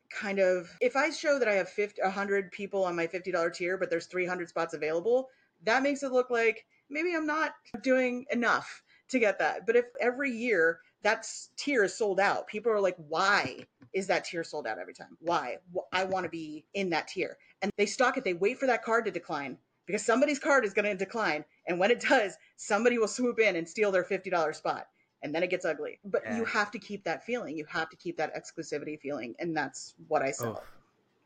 [0.10, 3.78] kind of, if I show that I have 50, 100 people on my $50 tier,
[3.78, 5.28] but there's 300 spots available,
[5.66, 7.52] that makes it look like maybe I'm not
[7.82, 9.66] doing enough to get that.
[9.66, 13.60] But if every year that tier is sold out, people are like, why
[13.94, 15.18] is that tier sold out every time?
[15.20, 15.58] Why?
[15.92, 17.38] I want to be in that tier.
[17.62, 20.74] And they stock it, they wait for that card to decline because somebody's card is
[20.74, 24.56] going to decline And when it does, somebody will swoop in and steal their $50
[24.56, 24.88] spot.
[25.22, 26.00] And then it gets ugly.
[26.04, 26.38] But Yeah.
[26.38, 27.58] you have to keep that feeling.
[27.58, 29.36] You have to keep that exclusivity feeling.
[29.40, 30.68] And that's what I sell, Oh.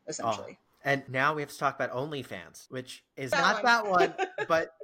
[0.06, 0.58] essentially.
[0.84, 3.64] And now we have to talk about OnlyFans, which is That not one.
[3.64, 4.14] that one,
[4.48, 4.74] but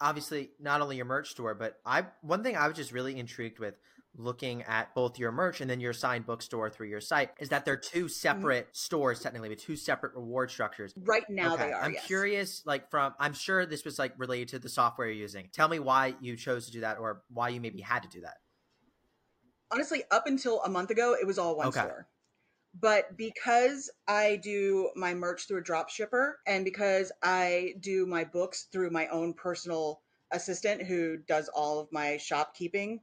[0.00, 3.58] obviously not only your merch store, but I one thing I was just really intrigued
[3.58, 3.74] with
[4.16, 7.64] looking at both your merch and then your signed bookstore through your site is that
[7.64, 8.08] they're two mm-hmm.
[8.08, 10.92] separate stores technically with two separate reward structures.
[10.96, 11.82] Right now they are.
[11.82, 12.06] I'm yes.
[12.06, 15.48] curious, like from I'm sure this was like related to the software you're using.
[15.52, 18.20] Tell me why you chose to do that or why you maybe had to do
[18.22, 18.36] that.
[19.72, 21.80] honestly up until a month ago it was all one Okay.
[21.80, 22.06] store
[22.78, 28.24] but because i do my merch through a drop shipper and because i do my
[28.24, 33.00] books through my own personal assistant who does all of my shopkeeping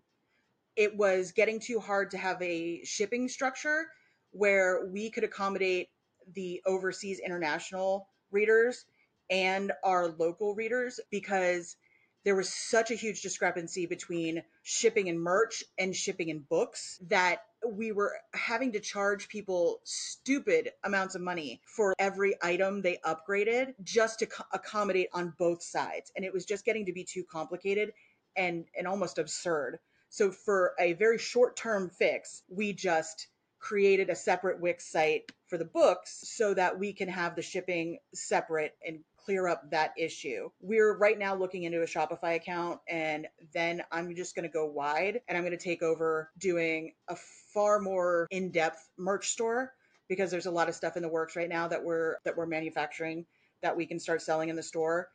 [0.80, 3.88] it was getting too hard to have a shipping structure
[4.32, 5.90] where we could accommodate
[6.34, 8.86] the overseas international readers
[9.30, 11.76] and our local readers because
[12.24, 17.40] there was such a huge discrepancy between shipping and merch and shipping and books that
[17.70, 23.74] we were having to charge people stupid amounts of money for every item they upgraded
[23.84, 26.10] just to co- accommodate on both sides.
[26.16, 27.92] And it was just getting to be too complicated
[28.38, 29.80] and and almost absurd
[30.10, 33.28] so for a very short term fix we just
[33.60, 38.00] created a separate wix site for the books so that we can have the shipping
[38.14, 40.50] separate and clear up that issue.
[40.62, 44.66] We're right now looking into a Shopify account and then I'm just going to go
[44.66, 47.16] wide and I'm going to take over doing a
[47.54, 49.74] far more in-depth merch store
[50.08, 52.48] because there's a lot of stuff in the works right now that we're that we're
[52.48, 53.26] manufacturing
[53.62, 55.10] that we can start selling in the store.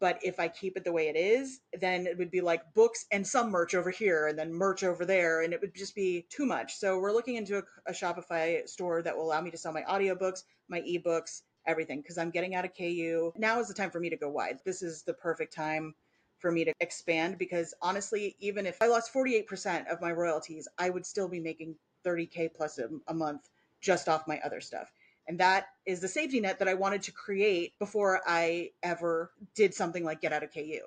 [0.00, 3.04] But if I keep it the way it is, then it would be like books
[3.12, 5.42] and some merch over here and then merch over there.
[5.42, 6.76] And it would just be too much.
[6.76, 9.82] So we're looking into a, a Shopify store that will allow me to sell my
[9.82, 13.32] audiobooks, my ebooks, everything because I'm getting out of KU.
[13.36, 14.58] Now is the time for me to go wide.
[14.64, 15.94] This is the perfect time
[16.38, 20.90] for me to expand because honestly, even if I lost 48% of my royalties, I
[20.90, 23.48] would still be making 30K plus a, a month
[23.80, 24.90] just off my other stuff.
[25.30, 29.72] And that is the safety net that I wanted to create before I ever did
[29.72, 30.80] something like get out of KU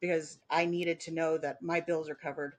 [0.00, 2.52] because I needed to know that my bills are covered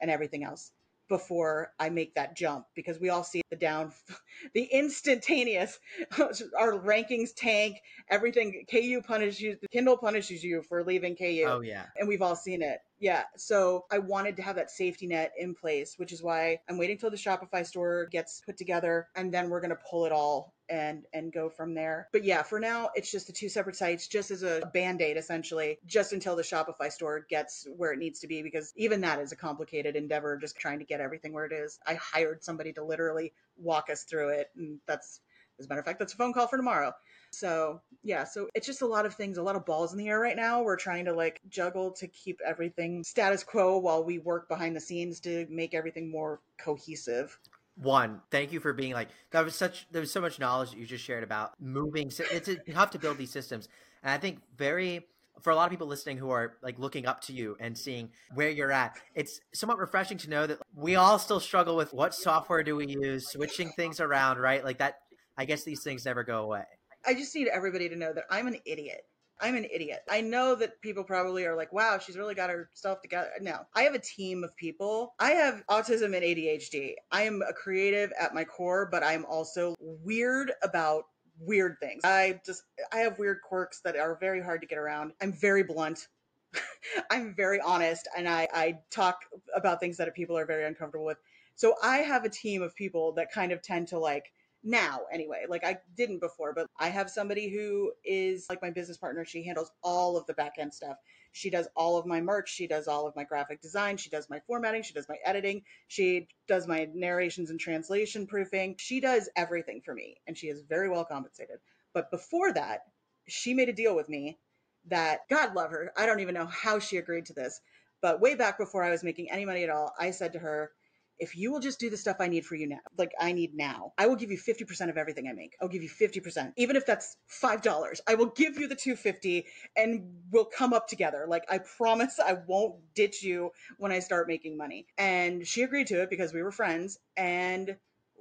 [0.00, 0.70] and everything else
[1.08, 3.90] before I make that jump because we all see the down,
[4.54, 5.76] the instantaneous,
[6.56, 8.64] our rankings tank, everything.
[8.70, 11.86] KU punishes you, Kindle punishes you for leaving KU Oh yeah.
[11.98, 12.78] and we've all seen it.
[13.00, 13.24] Yeah.
[13.36, 16.96] So I wanted to have that safety net in place, which is why I'm waiting
[16.96, 20.52] till the Shopify store gets put together and then we're going to pull it all
[20.68, 22.08] and and go from there.
[22.12, 25.78] But yeah, for now it's just the two separate sites just as a band-aid essentially,
[25.86, 29.32] just until the Shopify store gets where it needs to be because even that is
[29.32, 31.78] a complicated endeavor just trying to get everything where it is.
[31.86, 35.20] I hired somebody to literally walk us through it and that's
[35.58, 36.92] as a matter of fact, that's a phone call for tomorrow.
[37.32, 40.08] So yeah, so it's just a lot of things, a lot of balls in the
[40.08, 40.62] air right now.
[40.62, 44.80] We're trying to like juggle to keep everything status quo while we work behind the
[44.80, 47.38] scenes to make everything more cohesive.
[47.76, 50.78] One, thank you for being like that was such there was so much knowledge that
[50.78, 52.10] you just shared about moving.
[52.10, 53.68] sy- It's tough to build these systems,
[54.02, 55.06] and I think very
[55.42, 58.08] for a lot of people listening who are like looking up to you and seeing
[58.34, 62.14] where you're at, it's somewhat refreshing to know that we all still struggle with what
[62.14, 64.64] software do we use, switching things around, right?
[64.64, 64.94] Like that.
[65.36, 66.64] I guess these things never go away.
[67.06, 69.02] I just need everybody to know that I'm an idiot.
[69.40, 70.00] I'm an idiot.
[70.10, 73.30] I know that people probably are like, wow, she's really got herself together.
[73.40, 75.14] No, I have a team of people.
[75.18, 76.94] I have autism and ADHD.
[77.10, 81.04] I am a creative at my core, but I'm also weird about
[81.38, 82.02] weird things.
[82.04, 85.12] I just, I have weird quirks that are very hard to get around.
[85.20, 86.08] I'm very blunt.
[87.10, 89.18] I'm very honest and I, I talk
[89.54, 91.18] about things that people are very uncomfortable with.
[91.54, 94.32] So I have a team of people that kind of tend to like
[94.66, 95.44] now anyway.
[95.48, 99.24] Like i didn't before but i have somebody who is like my business partner.
[99.24, 100.98] She handles all of the back end stuff.
[101.32, 102.50] She does all of my merch.
[102.50, 103.96] She does all of my graphic design.
[103.98, 104.82] She does my formatting.
[104.82, 105.62] She does my editing.
[105.88, 108.76] She does my narrations and translation proofing.
[108.78, 111.58] She does everything for me and she is very well compensated.
[111.94, 112.80] But before that
[113.28, 114.38] she made a deal with me
[114.86, 117.60] that god love her i don't even know how she agreed to this
[118.02, 120.70] but way back before i was making any money at all i said to her
[121.18, 123.54] if you will just do the stuff I need for you now, like I need
[123.54, 125.56] now, I will give you 50% of everything I make.
[125.60, 126.52] I'll give you 50%.
[126.56, 131.26] Even if that's $5, I will give you the 250 and we'll come up together.
[131.28, 134.86] Like I promise I won't ditch you when I start making money.
[134.98, 137.76] And she agreed to it because we were friends and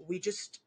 [0.07, 0.59] we just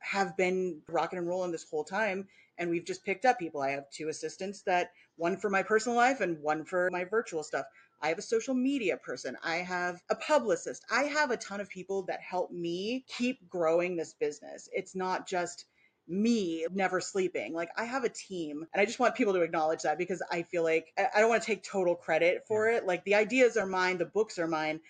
[0.00, 2.26] have been rocking and rolling this whole time
[2.58, 3.62] and we've just picked up people.
[3.62, 7.42] I have two assistants that one for my personal life and one for my virtual
[7.42, 7.64] stuff.
[8.02, 9.36] I have a social media person.
[9.42, 10.84] I have a publicist.
[10.90, 14.68] I have a ton of people that help me keep growing this business.
[14.72, 15.66] It's not just
[16.08, 17.54] me never sleeping.
[17.54, 20.42] Like I have a team and I just want people to acknowledge that because I
[20.42, 22.84] feel like I don't want to take total credit for it.
[22.84, 24.80] Like the ideas are mine, the books are mine,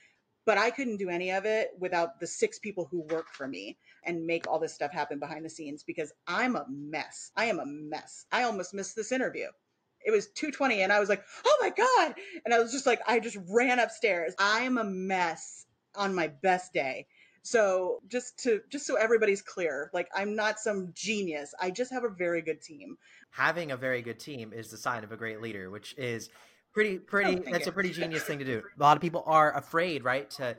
[0.47, 3.77] but I couldn't do any of it without the six people who work for me
[4.05, 7.31] and make all this stuff happen behind the scenes because I'm a mess.
[7.37, 8.25] I am a mess.
[8.33, 9.49] I almost missed this interview.
[10.05, 13.01] It was 2:20 and I was like, "Oh my god." And I was just like
[13.07, 14.35] I just ran upstairs.
[14.39, 17.07] I am a mess on my best day.
[17.43, 21.55] So just to just so everybody's clear, like I'm not some genius.
[21.61, 22.97] I just have a very good team.
[23.31, 26.29] Having a very good team is the sign of a great leader, which is
[26.73, 27.71] pretty pretty oh, that's you.
[27.71, 28.63] a pretty genius thing to do.
[28.79, 30.57] A lot of people are afraid, right, to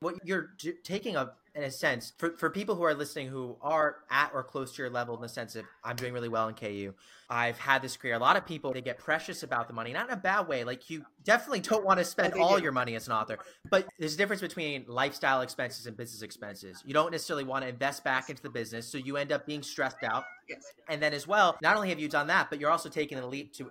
[0.00, 0.50] what you're
[0.84, 4.44] taking a in a sense for, for people who are listening who are at or
[4.44, 6.94] close to your level in the sense of i'm doing really well in ku
[7.30, 8.14] i've had this career.
[8.14, 10.62] A lot of people they get precious about the money not in a bad way
[10.62, 13.40] like you definitely don't want to spend all your money as an author
[13.70, 16.82] but there's a difference between lifestyle expenses and business expenses.
[16.86, 19.62] You don't necessarily want to invest back into the business so you end up being
[19.62, 20.24] stressed out.
[20.48, 20.64] Yes.
[20.88, 23.26] and then as well not only have you done that but you're also taking the
[23.26, 23.70] leap to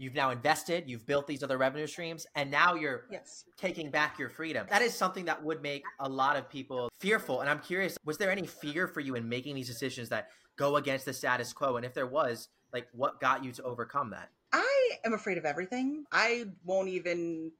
[0.00, 3.44] you've now invested, you've built these other revenue streams, and now you're yes.
[3.56, 4.66] taking back your freedom.
[4.70, 7.42] That is something that would make a lot of people fearful.
[7.42, 10.76] And I'm curious, was there any fear for you in making these decisions that go
[10.76, 11.76] against the status quo?
[11.76, 14.30] And if there was, like what got you to overcome that?
[14.52, 16.04] I am afraid of everything.
[16.10, 17.52] I won't even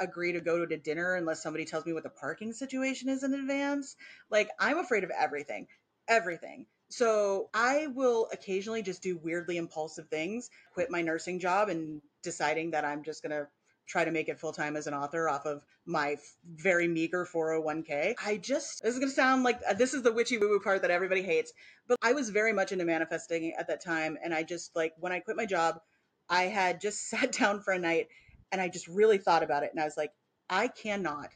[0.00, 3.34] agree to go to dinner unless somebody tells me what the parking situation is in
[3.34, 3.96] advance.
[4.30, 5.66] Like I'm afraid of everything.
[6.08, 6.66] Everything.
[6.92, 12.72] So I will occasionally just do weirdly impulsive things, quit my nursing job and deciding
[12.72, 13.48] that I'm just going to
[13.88, 18.14] try to make it full time as an author off of my very meager 401k.
[18.22, 20.60] I just, this is going to sound like uh, this is the witchy woo woo
[20.60, 21.54] part that everybody hates,
[21.88, 24.18] but I was very much into manifesting at that time.
[24.22, 25.80] And I just like, when I quit my job,
[26.28, 28.08] I had just sat down for a night
[28.52, 29.70] and I just really thought about it.
[29.72, 30.12] And I was like,
[30.50, 31.30] I cannot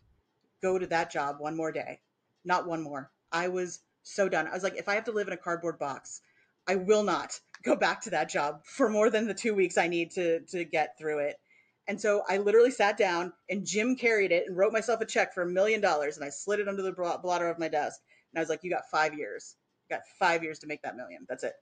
[0.62, 2.00] go to that job one more day,
[2.44, 3.10] not one more.
[3.32, 4.46] I was so done.
[4.46, 6.20] I was like, if I have to live in a cardboard box,
[6.66, 9.88] I will not go back to that job for more than the two weeks I
[9.88, 11.36] need to to get through it.
[11.88, 15.32] And so I literally sat down and Jim Carrey'd it and wrote myself a check
[15.32, 18.00] for a million dollars and I slid it under the blotter of my desk.
[18.32, 19.54] And I was like, you got five years.
[19.88, 21.26] You got five years to make that million.
[21.28, 21.54] That's it.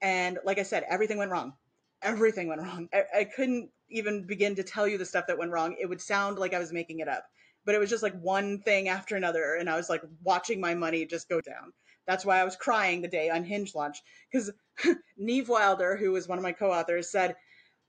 [0.00, 1.54] And like I said, everything went wrong.
[2.02, 2.88] Everything went wrong.
[2.94, 5.74] I, I couldn't even begin to tell you the stuff that went wrong.
[5.80, 7.24] It would sound like I was making it up
[7.64, 10.74] but it was just like one thing after another and i was like watching my
[10.74, 11.72] money just go down.
[12.06, 14.50] That's why i was crying the day Unhinged launched because
[15.16, 17.36] neve wilder who was one of my co-authors said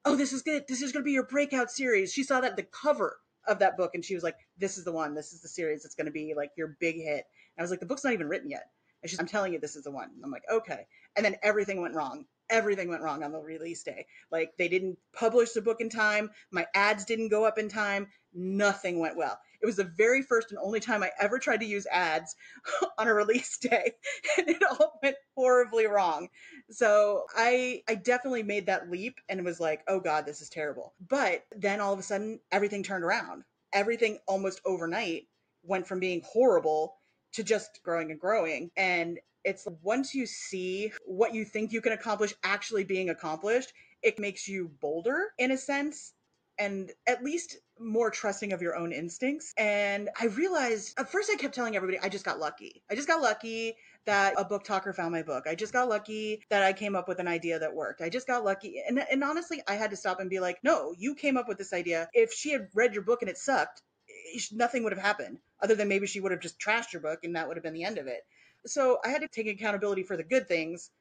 [0.06, 0.64] oh this is good.
[0.68, 2.12] This is going to be your breakout series.
[2.12, 3.18] She saw that the cover
[3.48, 5.16] of that book and she was like this is the one.
[5.16, 7.26] This is the series that's going to be like your big hit.
[7.56, 8.68] And i was like the book's not even written yet.
[9.02, 10.10] And she's i'm telling you this is the one.
[10.16, 10.86] And i'm like okay.
[11.16, 14.98] And then everything went wrong everything went wrong on the release day like they didn't
[15.14, 19.40] publish the book in time my ads didn't go up in time nothing went well
[19.64, 22.36] it was the very first and only time I ever tried to use ads
[22.98, 23.94] on a release day,
[24.38, 26.28] and it all went horribly wrong.
[26.70, 30.94] So I I definitely made that leap and was like, "Oh god, this is terrible."
[31.08, 33.46] But then all of a sudden everything turned around.
[33.72, 35.30] Everything almost overnight
[35.64, 36.98] went from being horrible
[37.32, 38.70] to just growing and growing.
[38.76, 44.20] And it's once you see what you think you can accomplish actually being accomplished, it
[44.20, 46.14] makes you bolder in a sense
[46.60, 49.54] and at least more trusting of your own instincts.
[49.58, 52.84] And I realized at first I kept telling everybody I just got lucky.
[52.92, 53.76] I just got lucky
[54.06, 55.46] that a BookToker found my book.
[55.48, 58.02] I just got lucky that I came up with an idea that worked.
[58.02, 58.82] I just got lucky.
[58.88, 61.58] And, and honestly, I had to stop and be like, no, you came up with
[61.58, 62.10] this idea.
[62.14, 65.76] If she had read your book and it sucked, eh, nothing would have happened other
[65.76, 67.86] than maybe she would have just trashed your book and that would have been the
[67.86, 68.22] end of it.
[68.66, 70.92] So I had to take accountability for the good things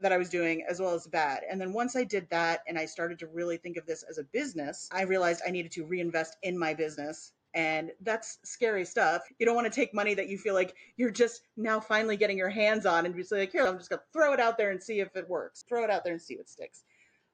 [0.00, 1.42] that I was doing as well as bad.
[1.50, 4.18] And then once I did that and I started to really think of this as
[4.18, 7.32] a business, I realized I needed to reinvest in my business.
[7.52, 9.22] And that's scary stuff.
[9.38, 12.38] You don't want to take money that you feel like you're just now finally getting
[12.38, 14.70] your hands on and be like, here, I'm just going to throw it out there
[14.70, 15.64] and see if it works.
[15.68, 16.84] Throw it out there and see what sticks.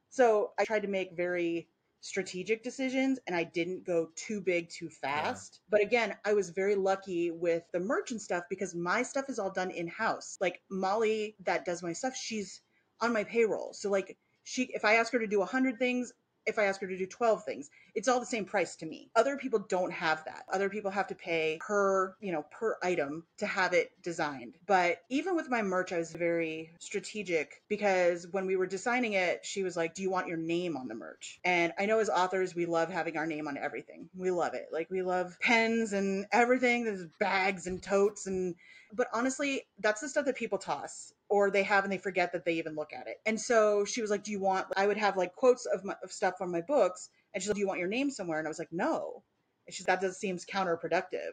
[0.09, 1.69] So I tried to make very
[2.07, 5.59] strategic decisions and I didn't go too big too fast.
[5.61, 5.67] Yeah.
[5.71, 9.51] But again, I was very lucky with the merchant stuff because my stuff is all
[9.51, 10.39] done in house.
[10.41, 12.61] Like Molly that does my stuff, she's
[13.01, 13.73] on my payroll.
[13.73, 16.13] So like she if I ask her to do 100 things,
[16.47, 17.71] if I ask her to do 12 things.
[17.95, 19.11] It's all the same price to me.
[19.17, 20.45] Other people don't have that.
[20.53, 24.57] Other people have to pay per, you know, per item to have it designed.
[24.67, 29.45] But even with my merch, I was very strategic because when we were designing it,
[29.45, 31.41] she was like, Do you want your name on the merch?
[31.45, 34.09] And I know as authors, we love having our name on everything.
[34.17, 34.69] We love it.
[34.73, 36.85] Like we love pens and everything.
[36.85, 38.55] There's bags and totes and
[38.93, 42.45] but honestly, that's the stuff that people toss or they have and they forget that
[42.45, 43.17] they even look at it.
[43.27, 45.95] And so she was like, "Do you want?" I would have like quotes of, my,
[46.03, 48.47] of stuff from my books, and she's like, "Do you want your name somewhere?" And
[48.47, 49.23] I was like, "No."
[49.67, 51.33] And she's that does seems counterproductive.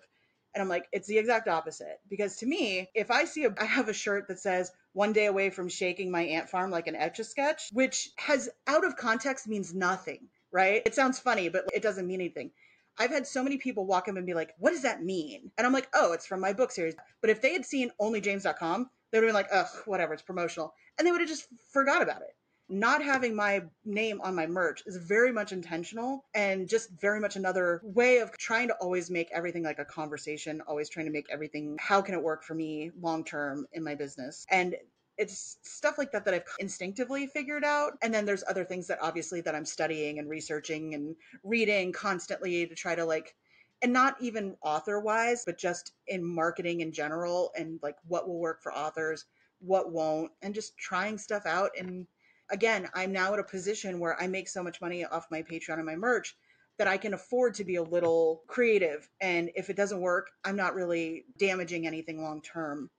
[0.54, 2.00] And I'm like, it's the exact opposite.
[2.10, 5.26] Because to me, if I see a, I have a shirt that says one day
[5.26, 8.96] away from shaking my ant farm like an etch a sketch, which has out of
[8.96, 10.84] context means nothing, right?
[10.86, 12.52] It sounds funny, but it doesn't mean anything.
[13.00, 15.52] I've had so many people walk up and be like, what does that mean?
[15.58, 16.96] And I'm like, oh, it's from my book series.
[17.22, 20.74] But if they had seen onleyjames.com, they would have been like, ugh, whatever, it's promotional.
[20.98, 22.36] And they would have just forgot about it
[22.70, 27.36] not having my name on my merch is very much intentional and just very much
[27.36, 31.28] another way of trying to always make everything like a conversation, always trying to make
[31.30, 34.46] everything how can it work for me long term in my business.
[34.50, 34.76] And
[35.18, 37.94] it's stuff like that that I've instinctively figured out.
[38.02, 42.66] And then there's other things that obviously that I'm studying and researching and reading constantly
[42.66, 43.36] to try to like
[43.84, 48.40] and not even author wise, but just in marketing in general and like what will
[48.40, 49.26] work for authors,
[49.60, 52.08] what won't, and just trying stuff out and
[52.50, 55.78] again, I'm now at a position where I make so much money off my Patreon
[55.78, 56.36] and my merch
[56.78, 59.10] that I can afford to be a little creative.
[59.22, 62.90] And if it doesn't work, I'm not really damaging anything long term,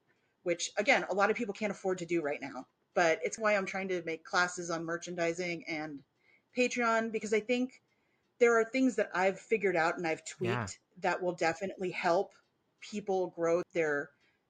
[0.43, 2.65] which again, a lot of people can't afford to do right now.
[2.93, 5.99] But it's why I'm trying to make classes on merchandising and
[6.57, 7.81] Patreon because I think
[8.39, 10.67] there are things that I've figured out and I've tweaked yeah.
[11.01, 12.31] that will definitely help
[12.81, 14.09] people grow their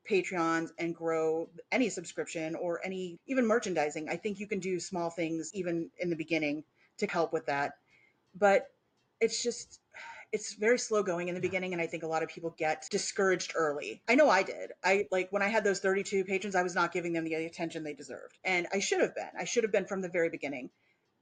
[0.10, 4.08] Patreons and grow any subscription or any even merchandising.
[4.10, 6.64] I think you can do small things even in the beginning
[7.00, 7.74] to help with that.
[8.36, 8.68] But
[9.20, 9.80] it's just
[10.32, 12.86] it's very slow going in the beginning and i think a lot of people get
[12.92, 16.64] discouraged early i know i did i like when i had those 32 patrons i
[16.64, 19.64] was not giving them the attention they deserved and i should have been i should
[19.64, 20.70] have been from the very beginning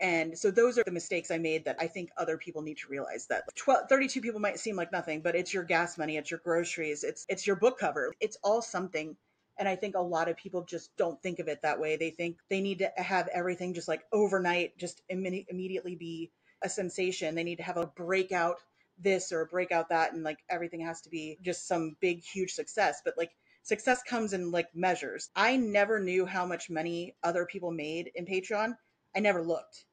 [0.04, 2.90] and so those are the mistakes I made that I think other people need to
[2.90, 6.30] realize that 12, 32 people might seem like nothing, but it's your gas money, it's
[6.30, 8.14] your groceries, it's it's your book cover.
[8.20, 9.16] It's all something.
[9.58, 11.96] And I think a lot of people just don't think of it that way.
[11.96, 16.32] They think they need to have everything just like overnight, just Im- immediately be
[16.62, 17.34] a sensation.
[17.36, 18.58] They need to have a breakout
[18.98, 22.52] this or a breakout that, and like everything has to be just some big, huge
[22.52, 23.02] success.
[23.06, 23.32] But like
[23.64, 25.30] success comes in like measures.
[25.36, 28.76] I never knew how much money other people made in Patreon
[29.16, 29.86] I never looked.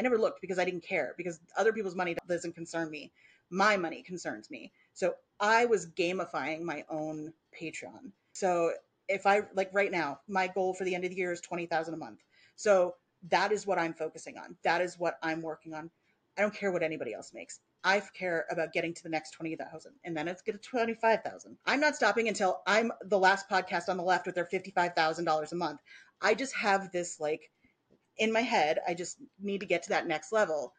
[0.00, 3.12] I never looked because I didn't care because other people's money doesn't concern me.
[3.50, 4.72] My money concerns me.
[4.94, 8.12] So I was gamifying my own Patreon.
[8.32, 8.72] So
[9.08, 11.92] if I like right now, my goal for the end of the year is 20,000
[11.92, 12.20] a month.
[12.56, 12.94] So
[13.28, 14.56] that is what I'm focusing on.
[14.64, 15.90] That is what I'm working on.
[16.38, 17.60] I don't care what anybody else makes.
[17.84, 21.58] I care about getting to the next 20,000 and then it's get to 25,000.
[21.66, 25.54] I'm not stopping until I'm the last podcast on the left with their $55,000 a
[25.56, 25.80] month.
[26.22, 27.50] I just have this like
[28.20, 28.78] in my head.
[28.86, 30.74] I just need to get to that next level.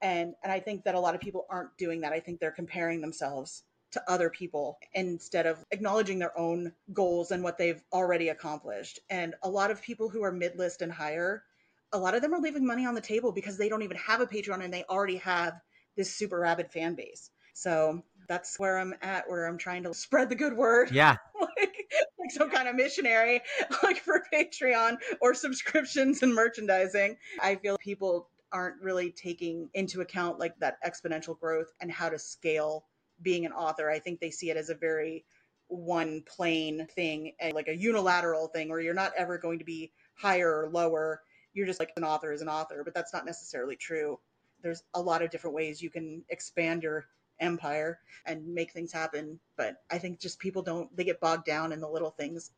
[0.00, 2.12] And and I think that a lot of people aren't doing that.
[2.12, 7.44] I think they're comparing themselves to other people instead of acknowledging their own goals and
[7.44, 8.98] what they've already accomplished.
[9.10, 11.44] And a lot of people who are mid-list and higher,
[11.92, 14.20] a lot of them are leaving money on the table because they don't even have
[14.20, 15.54] a Patreon and they already have
[15.96, 17.30] this super rabid fan base.
[17.54, 20.90] So that's where I'm at, where I'm trying to spread the good word.
[20.90, 21.16] Yeah.
[21.40, 21.86] like,
[22.18, 23.40] like some kind of missionary,
[23.82, 27.16] like for Patreon or subscriptions and merchandising.
[27.42, 32.18] I feel people aren't really taking into account like that exponential growth and how to
[32.18, 32.84] scale
[33.20, 33.90] being an author.
[33.90, 35.24] I think they see it as a very
[35.68, 39.92] one plane thing and like a unilateral thing where you're not ever going to be
[40.14, 41.20] higher or lower.
[41.52, 44.18] You're just like an author is an author, but that's not necessarily true.
[44.62, 47.06] There's a lot of different ways you can expand your
[47.40, 49.38] empire and make things happen.
[49.56, 52.50] But I think just people don't, they get bogged down in the little things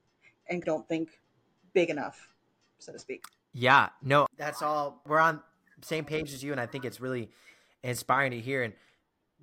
[0.48, 1.20] and don't think
[1.72, 2.28] big enough,
[2.78, 3.24] so to speak.
[3.52, 5.02] Yeah, no, that's all.
[5.06, 5.40] We're on
[5.82, 6.52] same page as you.
[6.52, 7.30] And I think it's really
[7.82, 8.62] inspiring to hear.
[8.62, 8.74] And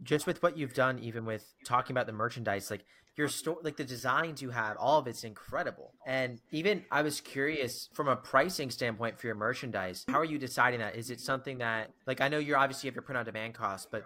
[0.04, 3.78] just with what you've done, even with talking about the merchandise, like your store, like
[3.78, 5.94] the designs you have, all of it's incredible.
[6.06, 10.40] And even I was curious from a pricing standpoint for your merchandise, how are you
[10.40, 10.96] deciding that?
[10.96, 13.88] Is it something that, like, I know you're obviously have your print on demand costs,
[13.90, 14.04] but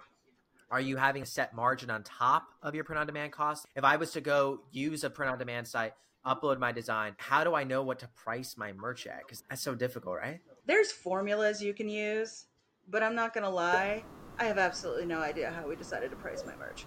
[0.69, 3.65] are you having a set margin on top of your print on demand cost?
[3.75, 5.93] If I was to go use a print on demand site,
[6.25, 9.19] upload my design, how do I know what to price my merch at?
[9.19, 10.41] Because that's so difficult, right?
[10.65, 12.45] There's formulas you can use,
[12.89, 14.03] but I'm not going to lie.
[14.39, 16.85] I have absolutely no idea how we decided to price my merch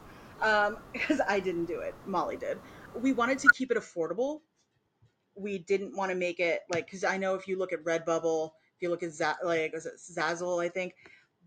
[0.93, 1.95] because um, I didn't do it.
[2.07, 2.59] Molly did.
[2.95, 4.41] We wanted to keep it affordable.
[5.35, 8.51] We didn't want to make it like because I know if you look at Redbubble,
[8.77, 10.95] if you look at Z- like was it Zazzle, I think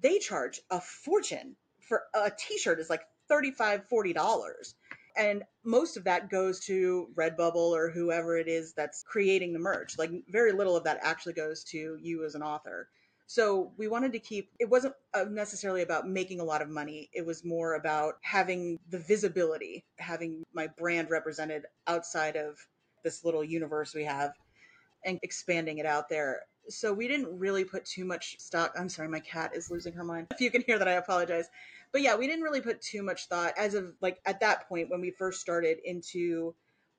[0.02, 1.56] they charge a fortune
[1.94, 4.76] for a t-shirt is like 35 40 dollars.
[5.16, 9.96] And most of that goes to redbubble or whoever it is that's creating the merch.
[10.00, 12.90] Like very little of that actually goes to you as an author.
[13.28, 17.10] So we wanted to keep it wasn't uh, necessarily about making a lot of money.
[17.14, 22.58] It was more about having the visibility having my brand represented outside of
[23.04, 24.34] this little universe we have
[25.06, 26.42] and expanding it out there.
[26.70, 30.04] So we didn't really put too much stock i'm sorry my cat is losing her
[30.04, 30.28] mind.
[30.32, 31.50] If you can hear that i apologize
[31.94, 34.90] but yeah, we didn't really put too much thought as of like at that point
[34.90, 36.54] when we first started into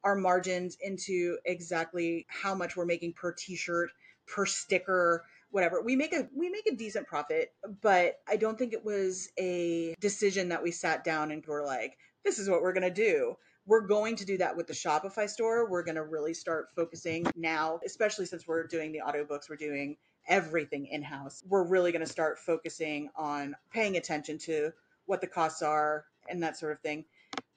[0.04, 3.90] our margins, into exactly how much we're making per t-shirt,
[4.26, 5.82] per sticker, whatever.
[5.82, 9.94] We make a we make a decent profit, but I don't think it was a
[10.00, 13.36] decision that we sat down and were like, this is what we're gonna do.
[13.66, 15.70] We're going to do that with the Shopify store.
[15.70, 19.96] We're going to really start focusing now, especially since we're doing the audiobooks, we're doing
[20.28, 21.42] everything in house.
[21.48, 24.72] We're really going to start focusing on paying attention to
[25.06, 27.04] what the costs are and that sort of thing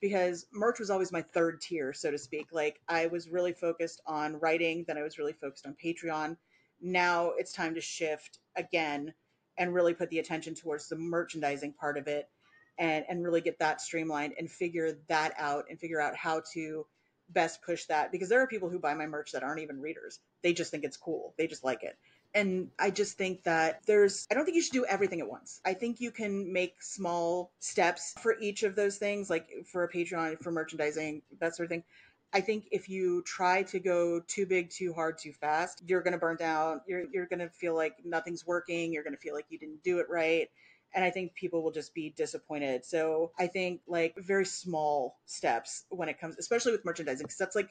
[0.02, 2.48] because merch was always my third tier so to speak.
[2.52, 6.38] Like i was really focused on writing then i was really focused on patreon.
[6.82, 9.14] Now it's time to shift again
[9.58, 12.30] and really put the attention towards the merchandising part of it
[12.78, 16.86] and and really get that streamlined and figure that out and figure out how to
[17.30, 20.20] best push that because there are people who buy my merch that aren't even readers.
[20.43, 21.34] They just think it's cool.
[21.38, 21.98] They just like it
[22.34, 25.61] and I just think that there's, I don't think you should do everything at once.
[25.65, 29.91] I think you can make small steps for each of those things, like for a
[29.91, 31.84] Patreon, for merchandising, that sort of thing.
[32.34, 36.13] I think if you try to go too big, too hard, too fast, you're going
[36.13, 36.82] to burn down.
[36.86, 38.91] You're, you're going to feel like nothing's working.
[38.91, 40.49] You're going to feel like you didn't do it right.
[40.93, 42.86] And I think people will just be disappointed.
[42.86, 47.55] So I think like very small steps when it comes, especially with merchandising, because that's
[47.55, 47.69] like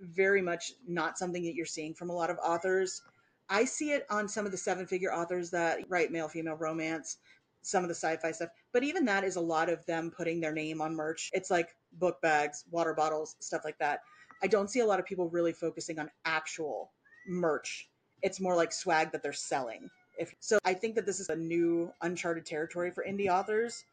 [0.00, 3.00] very much not something that you're seeing from a lot of authors
[3.48, 7.18] I see it on some of the seven figure authors that write male female romance,
[7.62, 8.50] some of the sci fi stuff.
[8.72, 11.30] But even that is a lot of them putting their name on merch.
[11.32, 14.00] It's like book bags, water bottles, stuff like that.
[14.42, 16.92] I don't see a lot of people really focusing on actual
[17.26, 17.88] merch.
[18.22, 19.88] It's more like swag that they're selling.
[20.18, 23.84] If so, I think that this is a new uncharted territory for indie authors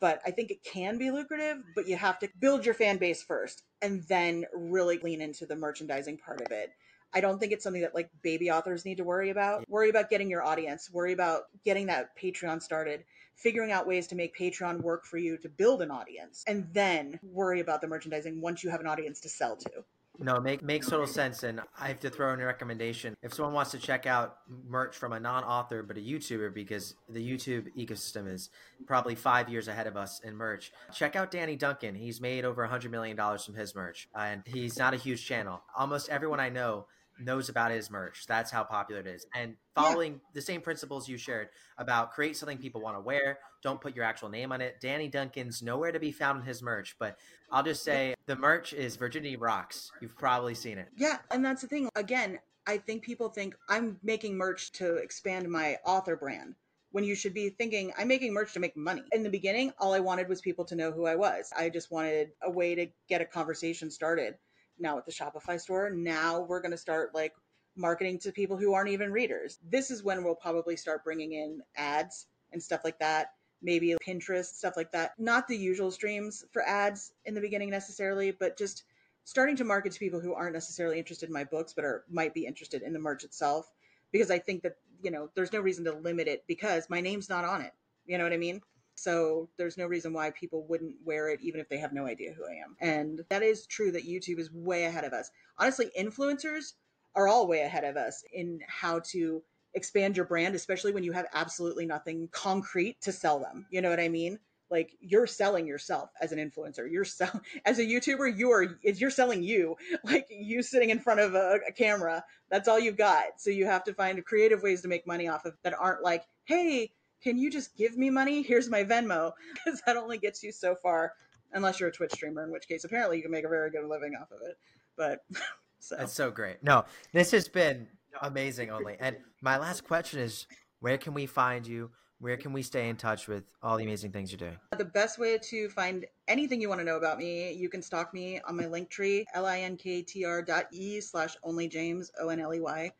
[0.00, 3.22] but I think it can be lucrative, but you have to build your fan base
[3.22, 6.70] first and then really lean into the merchandising part of it.
[7.14, 9.64] I don't think it's something that like baby authors need to worry about.
[9.68, 13.04] Worry about getting your audience, worry about getting that Patreon started,
[13.34, 17.18] figuring out ways to make Patreon work for you to build an audience, and then
[17.22, 19.84] worry about the merchandising once you have an audience to sell to.
[20.20, 21.44] No, make, makes total sense.
[21.44, 23.16] And I have to throw in a recommendation.
[23.22, 26.96] If someone wants to check out merch from a non author but a YouTuber, because
[27.08, 28.50] the YouTube ecosystem is
[28.86, 31.94] probably five years ahead of us in merch, check out Danny Duncan.
[31.94, 35.62] He's made over a $100 million from his merch, and he's not a huge channel.
[35.76, 36.86] Almost everyone I know
[37.20, 38.24] knows about his merch.
[38.26, 39.26] That's how popular it is.
[39.34, 40.18] And following yeah.
[40.34, 44.04] the same principles you shared about create something people want to wear, don't put your
[44.04, 44.76] actual name on it.
[44.80, 47.16] Danny Duncan's nowhere to be found in his merch, but
[47.50, 49.90] I'll just say the merch is Virginity Rocks.
[50.00, 50.88] You've probably seen it.
[50.96, 51.88] Yeah, and that's the thing.
[51.94, 56.54] Again, I think people think I'm making merch to expand my author brand
[56.90, 59.02] when you should be thinking, I'm making merch to make money.
[59.12, 61.52] In the beginning, all I wanted was people to know who I was.
[61.56, 64.34] I just wanted a way to get a conversation started
[64.78, 65.90] now with the Shopify store.
[65.90, 67.34] Now we're going to start like
[67.76, 69.58] marketing to people who aren't even readers.
[69.68, 73.32] This is when we'll probably start bringing in ads and stuff like that.
[73.62, 75.12] Maybe Pinterest, stuff like that.
[75.18, 78.84] Not the usual streams for ads in the beginning necessarily, but just
[79.24, 82.34] starting to market to people who aren't necessarily interested in my books, but are might
[82.34, 83.70] be interested in the merch itself.
[84.12, 87.28] Because I think that, you know, there's no reason to limit it because my name's
[87.28, 87.72] not on it.
[88.06, 88.62] You know what I mean?
[88.98, 92.32] So there's no reason why people wouldn't wear it even if they have no idea
[92.32, 92.76] who I am.
[92.80, 95.30] And that is true that YouTube is way ahead of us.
[95.58, 96.74] Honestly, influencers
[97.14, 99.42] are all way ahead of us in how to
[99.74, 103.66] expand your brand, especially when you have absolutely nothing concrete to sell them.
[103.70, 104.38] You know what I mean?
[104.70, 106.90] Like you're selling yourself as an influencer.
[106.90, 108.36] You're sell as a YouTuber.
[108.36, 109.76] You are you're selling you.
[110.04, 112.24] Like you sitting in front of a, a camera.
[112.50, 113.24] That's all you've got.
[113.38, 116.24] So you have to find creative ways to make money off of that aren't like,
[116.44, 116.90] hey,
[117.22, 118.42] can you just give me money?
[118.42, 119.32] Here's my Venmo.
[119.54, 121.12] Because that only gets you so far,
[121.52, 123.84] unless you're a Twitch streamer, in which case, apparently, you can make a very good
[123.88, 124.56] living off of it.
[124.96, 125.24] But
[125.80, 125.96] so.
[125.96, 126.62] That's so great.
[126.62, 127.88] No, this has been
[128.22, 128.96] amazing, Onley.
[129.00, 130.46] And my last question is
[130.80, 131.90] where can we find you?
[132.20, 134.58] Where can we stay in touch with all the amazing things you're doing?
[134.76, 138.12] The best way to find anything you want to know about me, you can stalk
[138.12, 142.92] me on my Linktree, linktr dot e slash Onley James, O N L E Y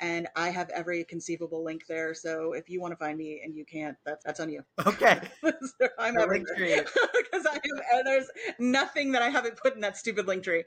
[0.00, 2.14] and I have every conceivable link there.
[2.14, 4.62] So if you want to find me and you can't, that's that's on you.
[4.86, 8.28] Okay, so I'm everywhere because I have there's
[8.58, 10.64] nothing that I haven't put in that stupid Linktree.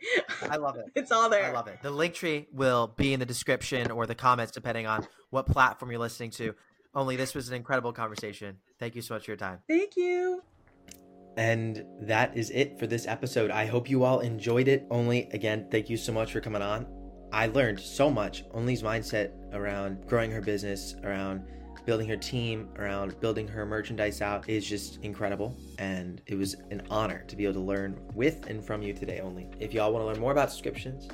[0.50, 0.86] I love it.
[1.00, 1.46] It's all there.
[1.46, 1.82] I love it.
[1.82, 6.00] The Linktree will be in the description or the comments depending on what platform you're
[6.00, 6.56] listening to.
[6.94, 8.58] Onley this was an incredible conversation.
[8.80, 9.60] Thank you so much for your time.
[9.68, 10.44] Thank you.
[11.38, 13.50] And that is it for this episode.
[13.50, 14.90] I hope you all enjoyed it.
[14.90, 16.99] Onley again, thank you so much for coming on.
[17.32, 18.48] I learned so much.
[18.50, 21.44] Onley's mindset around growing her business, around
[21.86, 25.56] building her team, around building her merchandise out is just incredible.
[25.78, 29.22] And it was an honor to be able to learn with and from you today
[29.24, 29.48] Onley.
[29.60, 31.08] If y'all want to learn more about subscriptions,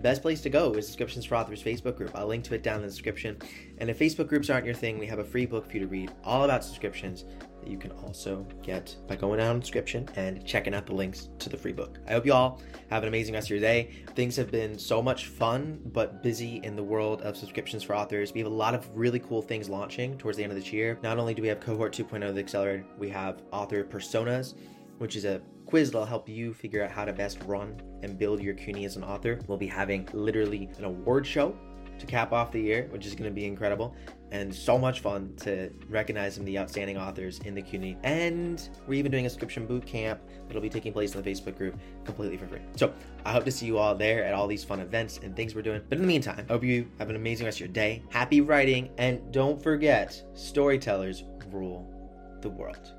[0.00, 2.12] the best place to go is Subscriptions for Authors Facebook group.
[2.14, 3.36] I'll link to it down in the description.
[3.76, 5.86] And if Facebook groups aren't your thing, we have a free book for you to
[5.86, 7.26] read all about subscriptions
[7.60, 10.94] that you can also get by going down in the description and checking out the
[10.94, 11.98] links to the free book.
[12.08, 13.90] I hope you all have an amazing rest of your day.
[14.14, 18.32] Things have been so much fun, but busy in the world of subscriptions for authors.
[18.32, 20.98] We have a lot of really cool things launching towards the end of this year.
[21.02, 24.54] Not only do we have Cohort 2.0 of the Accelerator, we have author personas,
[24.96, 28.42] which is a quiz that'll help you figure out how to best run and build
[28.42, 29.38] your CUNY as an author.
[29.46, 31.56] We'll be having literally an award show
[32.00, 33.94] to cap off the year, which is going to be incredible
[34.32, 37.96] and so much fun to recognize some of the outstanding authors in the CUNY.
[38.02, 41.56] And we're even doing a subscription boot camp that'll be taking place in the Facebook
[41.56, 42.60] group completely for free.
[42.76, 42.92] So
[43.24, 45.62] I hope to see you all there at all these fun events and things we're
[45.62, 45.82] doing.
[45.88, 48.02] But in the meantime, I hope you have an amazing rest of your day.
[48.10, 51.92] Happy writing, and don't forget, storytellers rule
[52.40, 52.92] the world.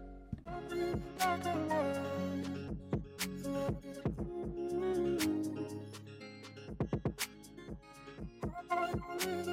[9.21, 9.50] together.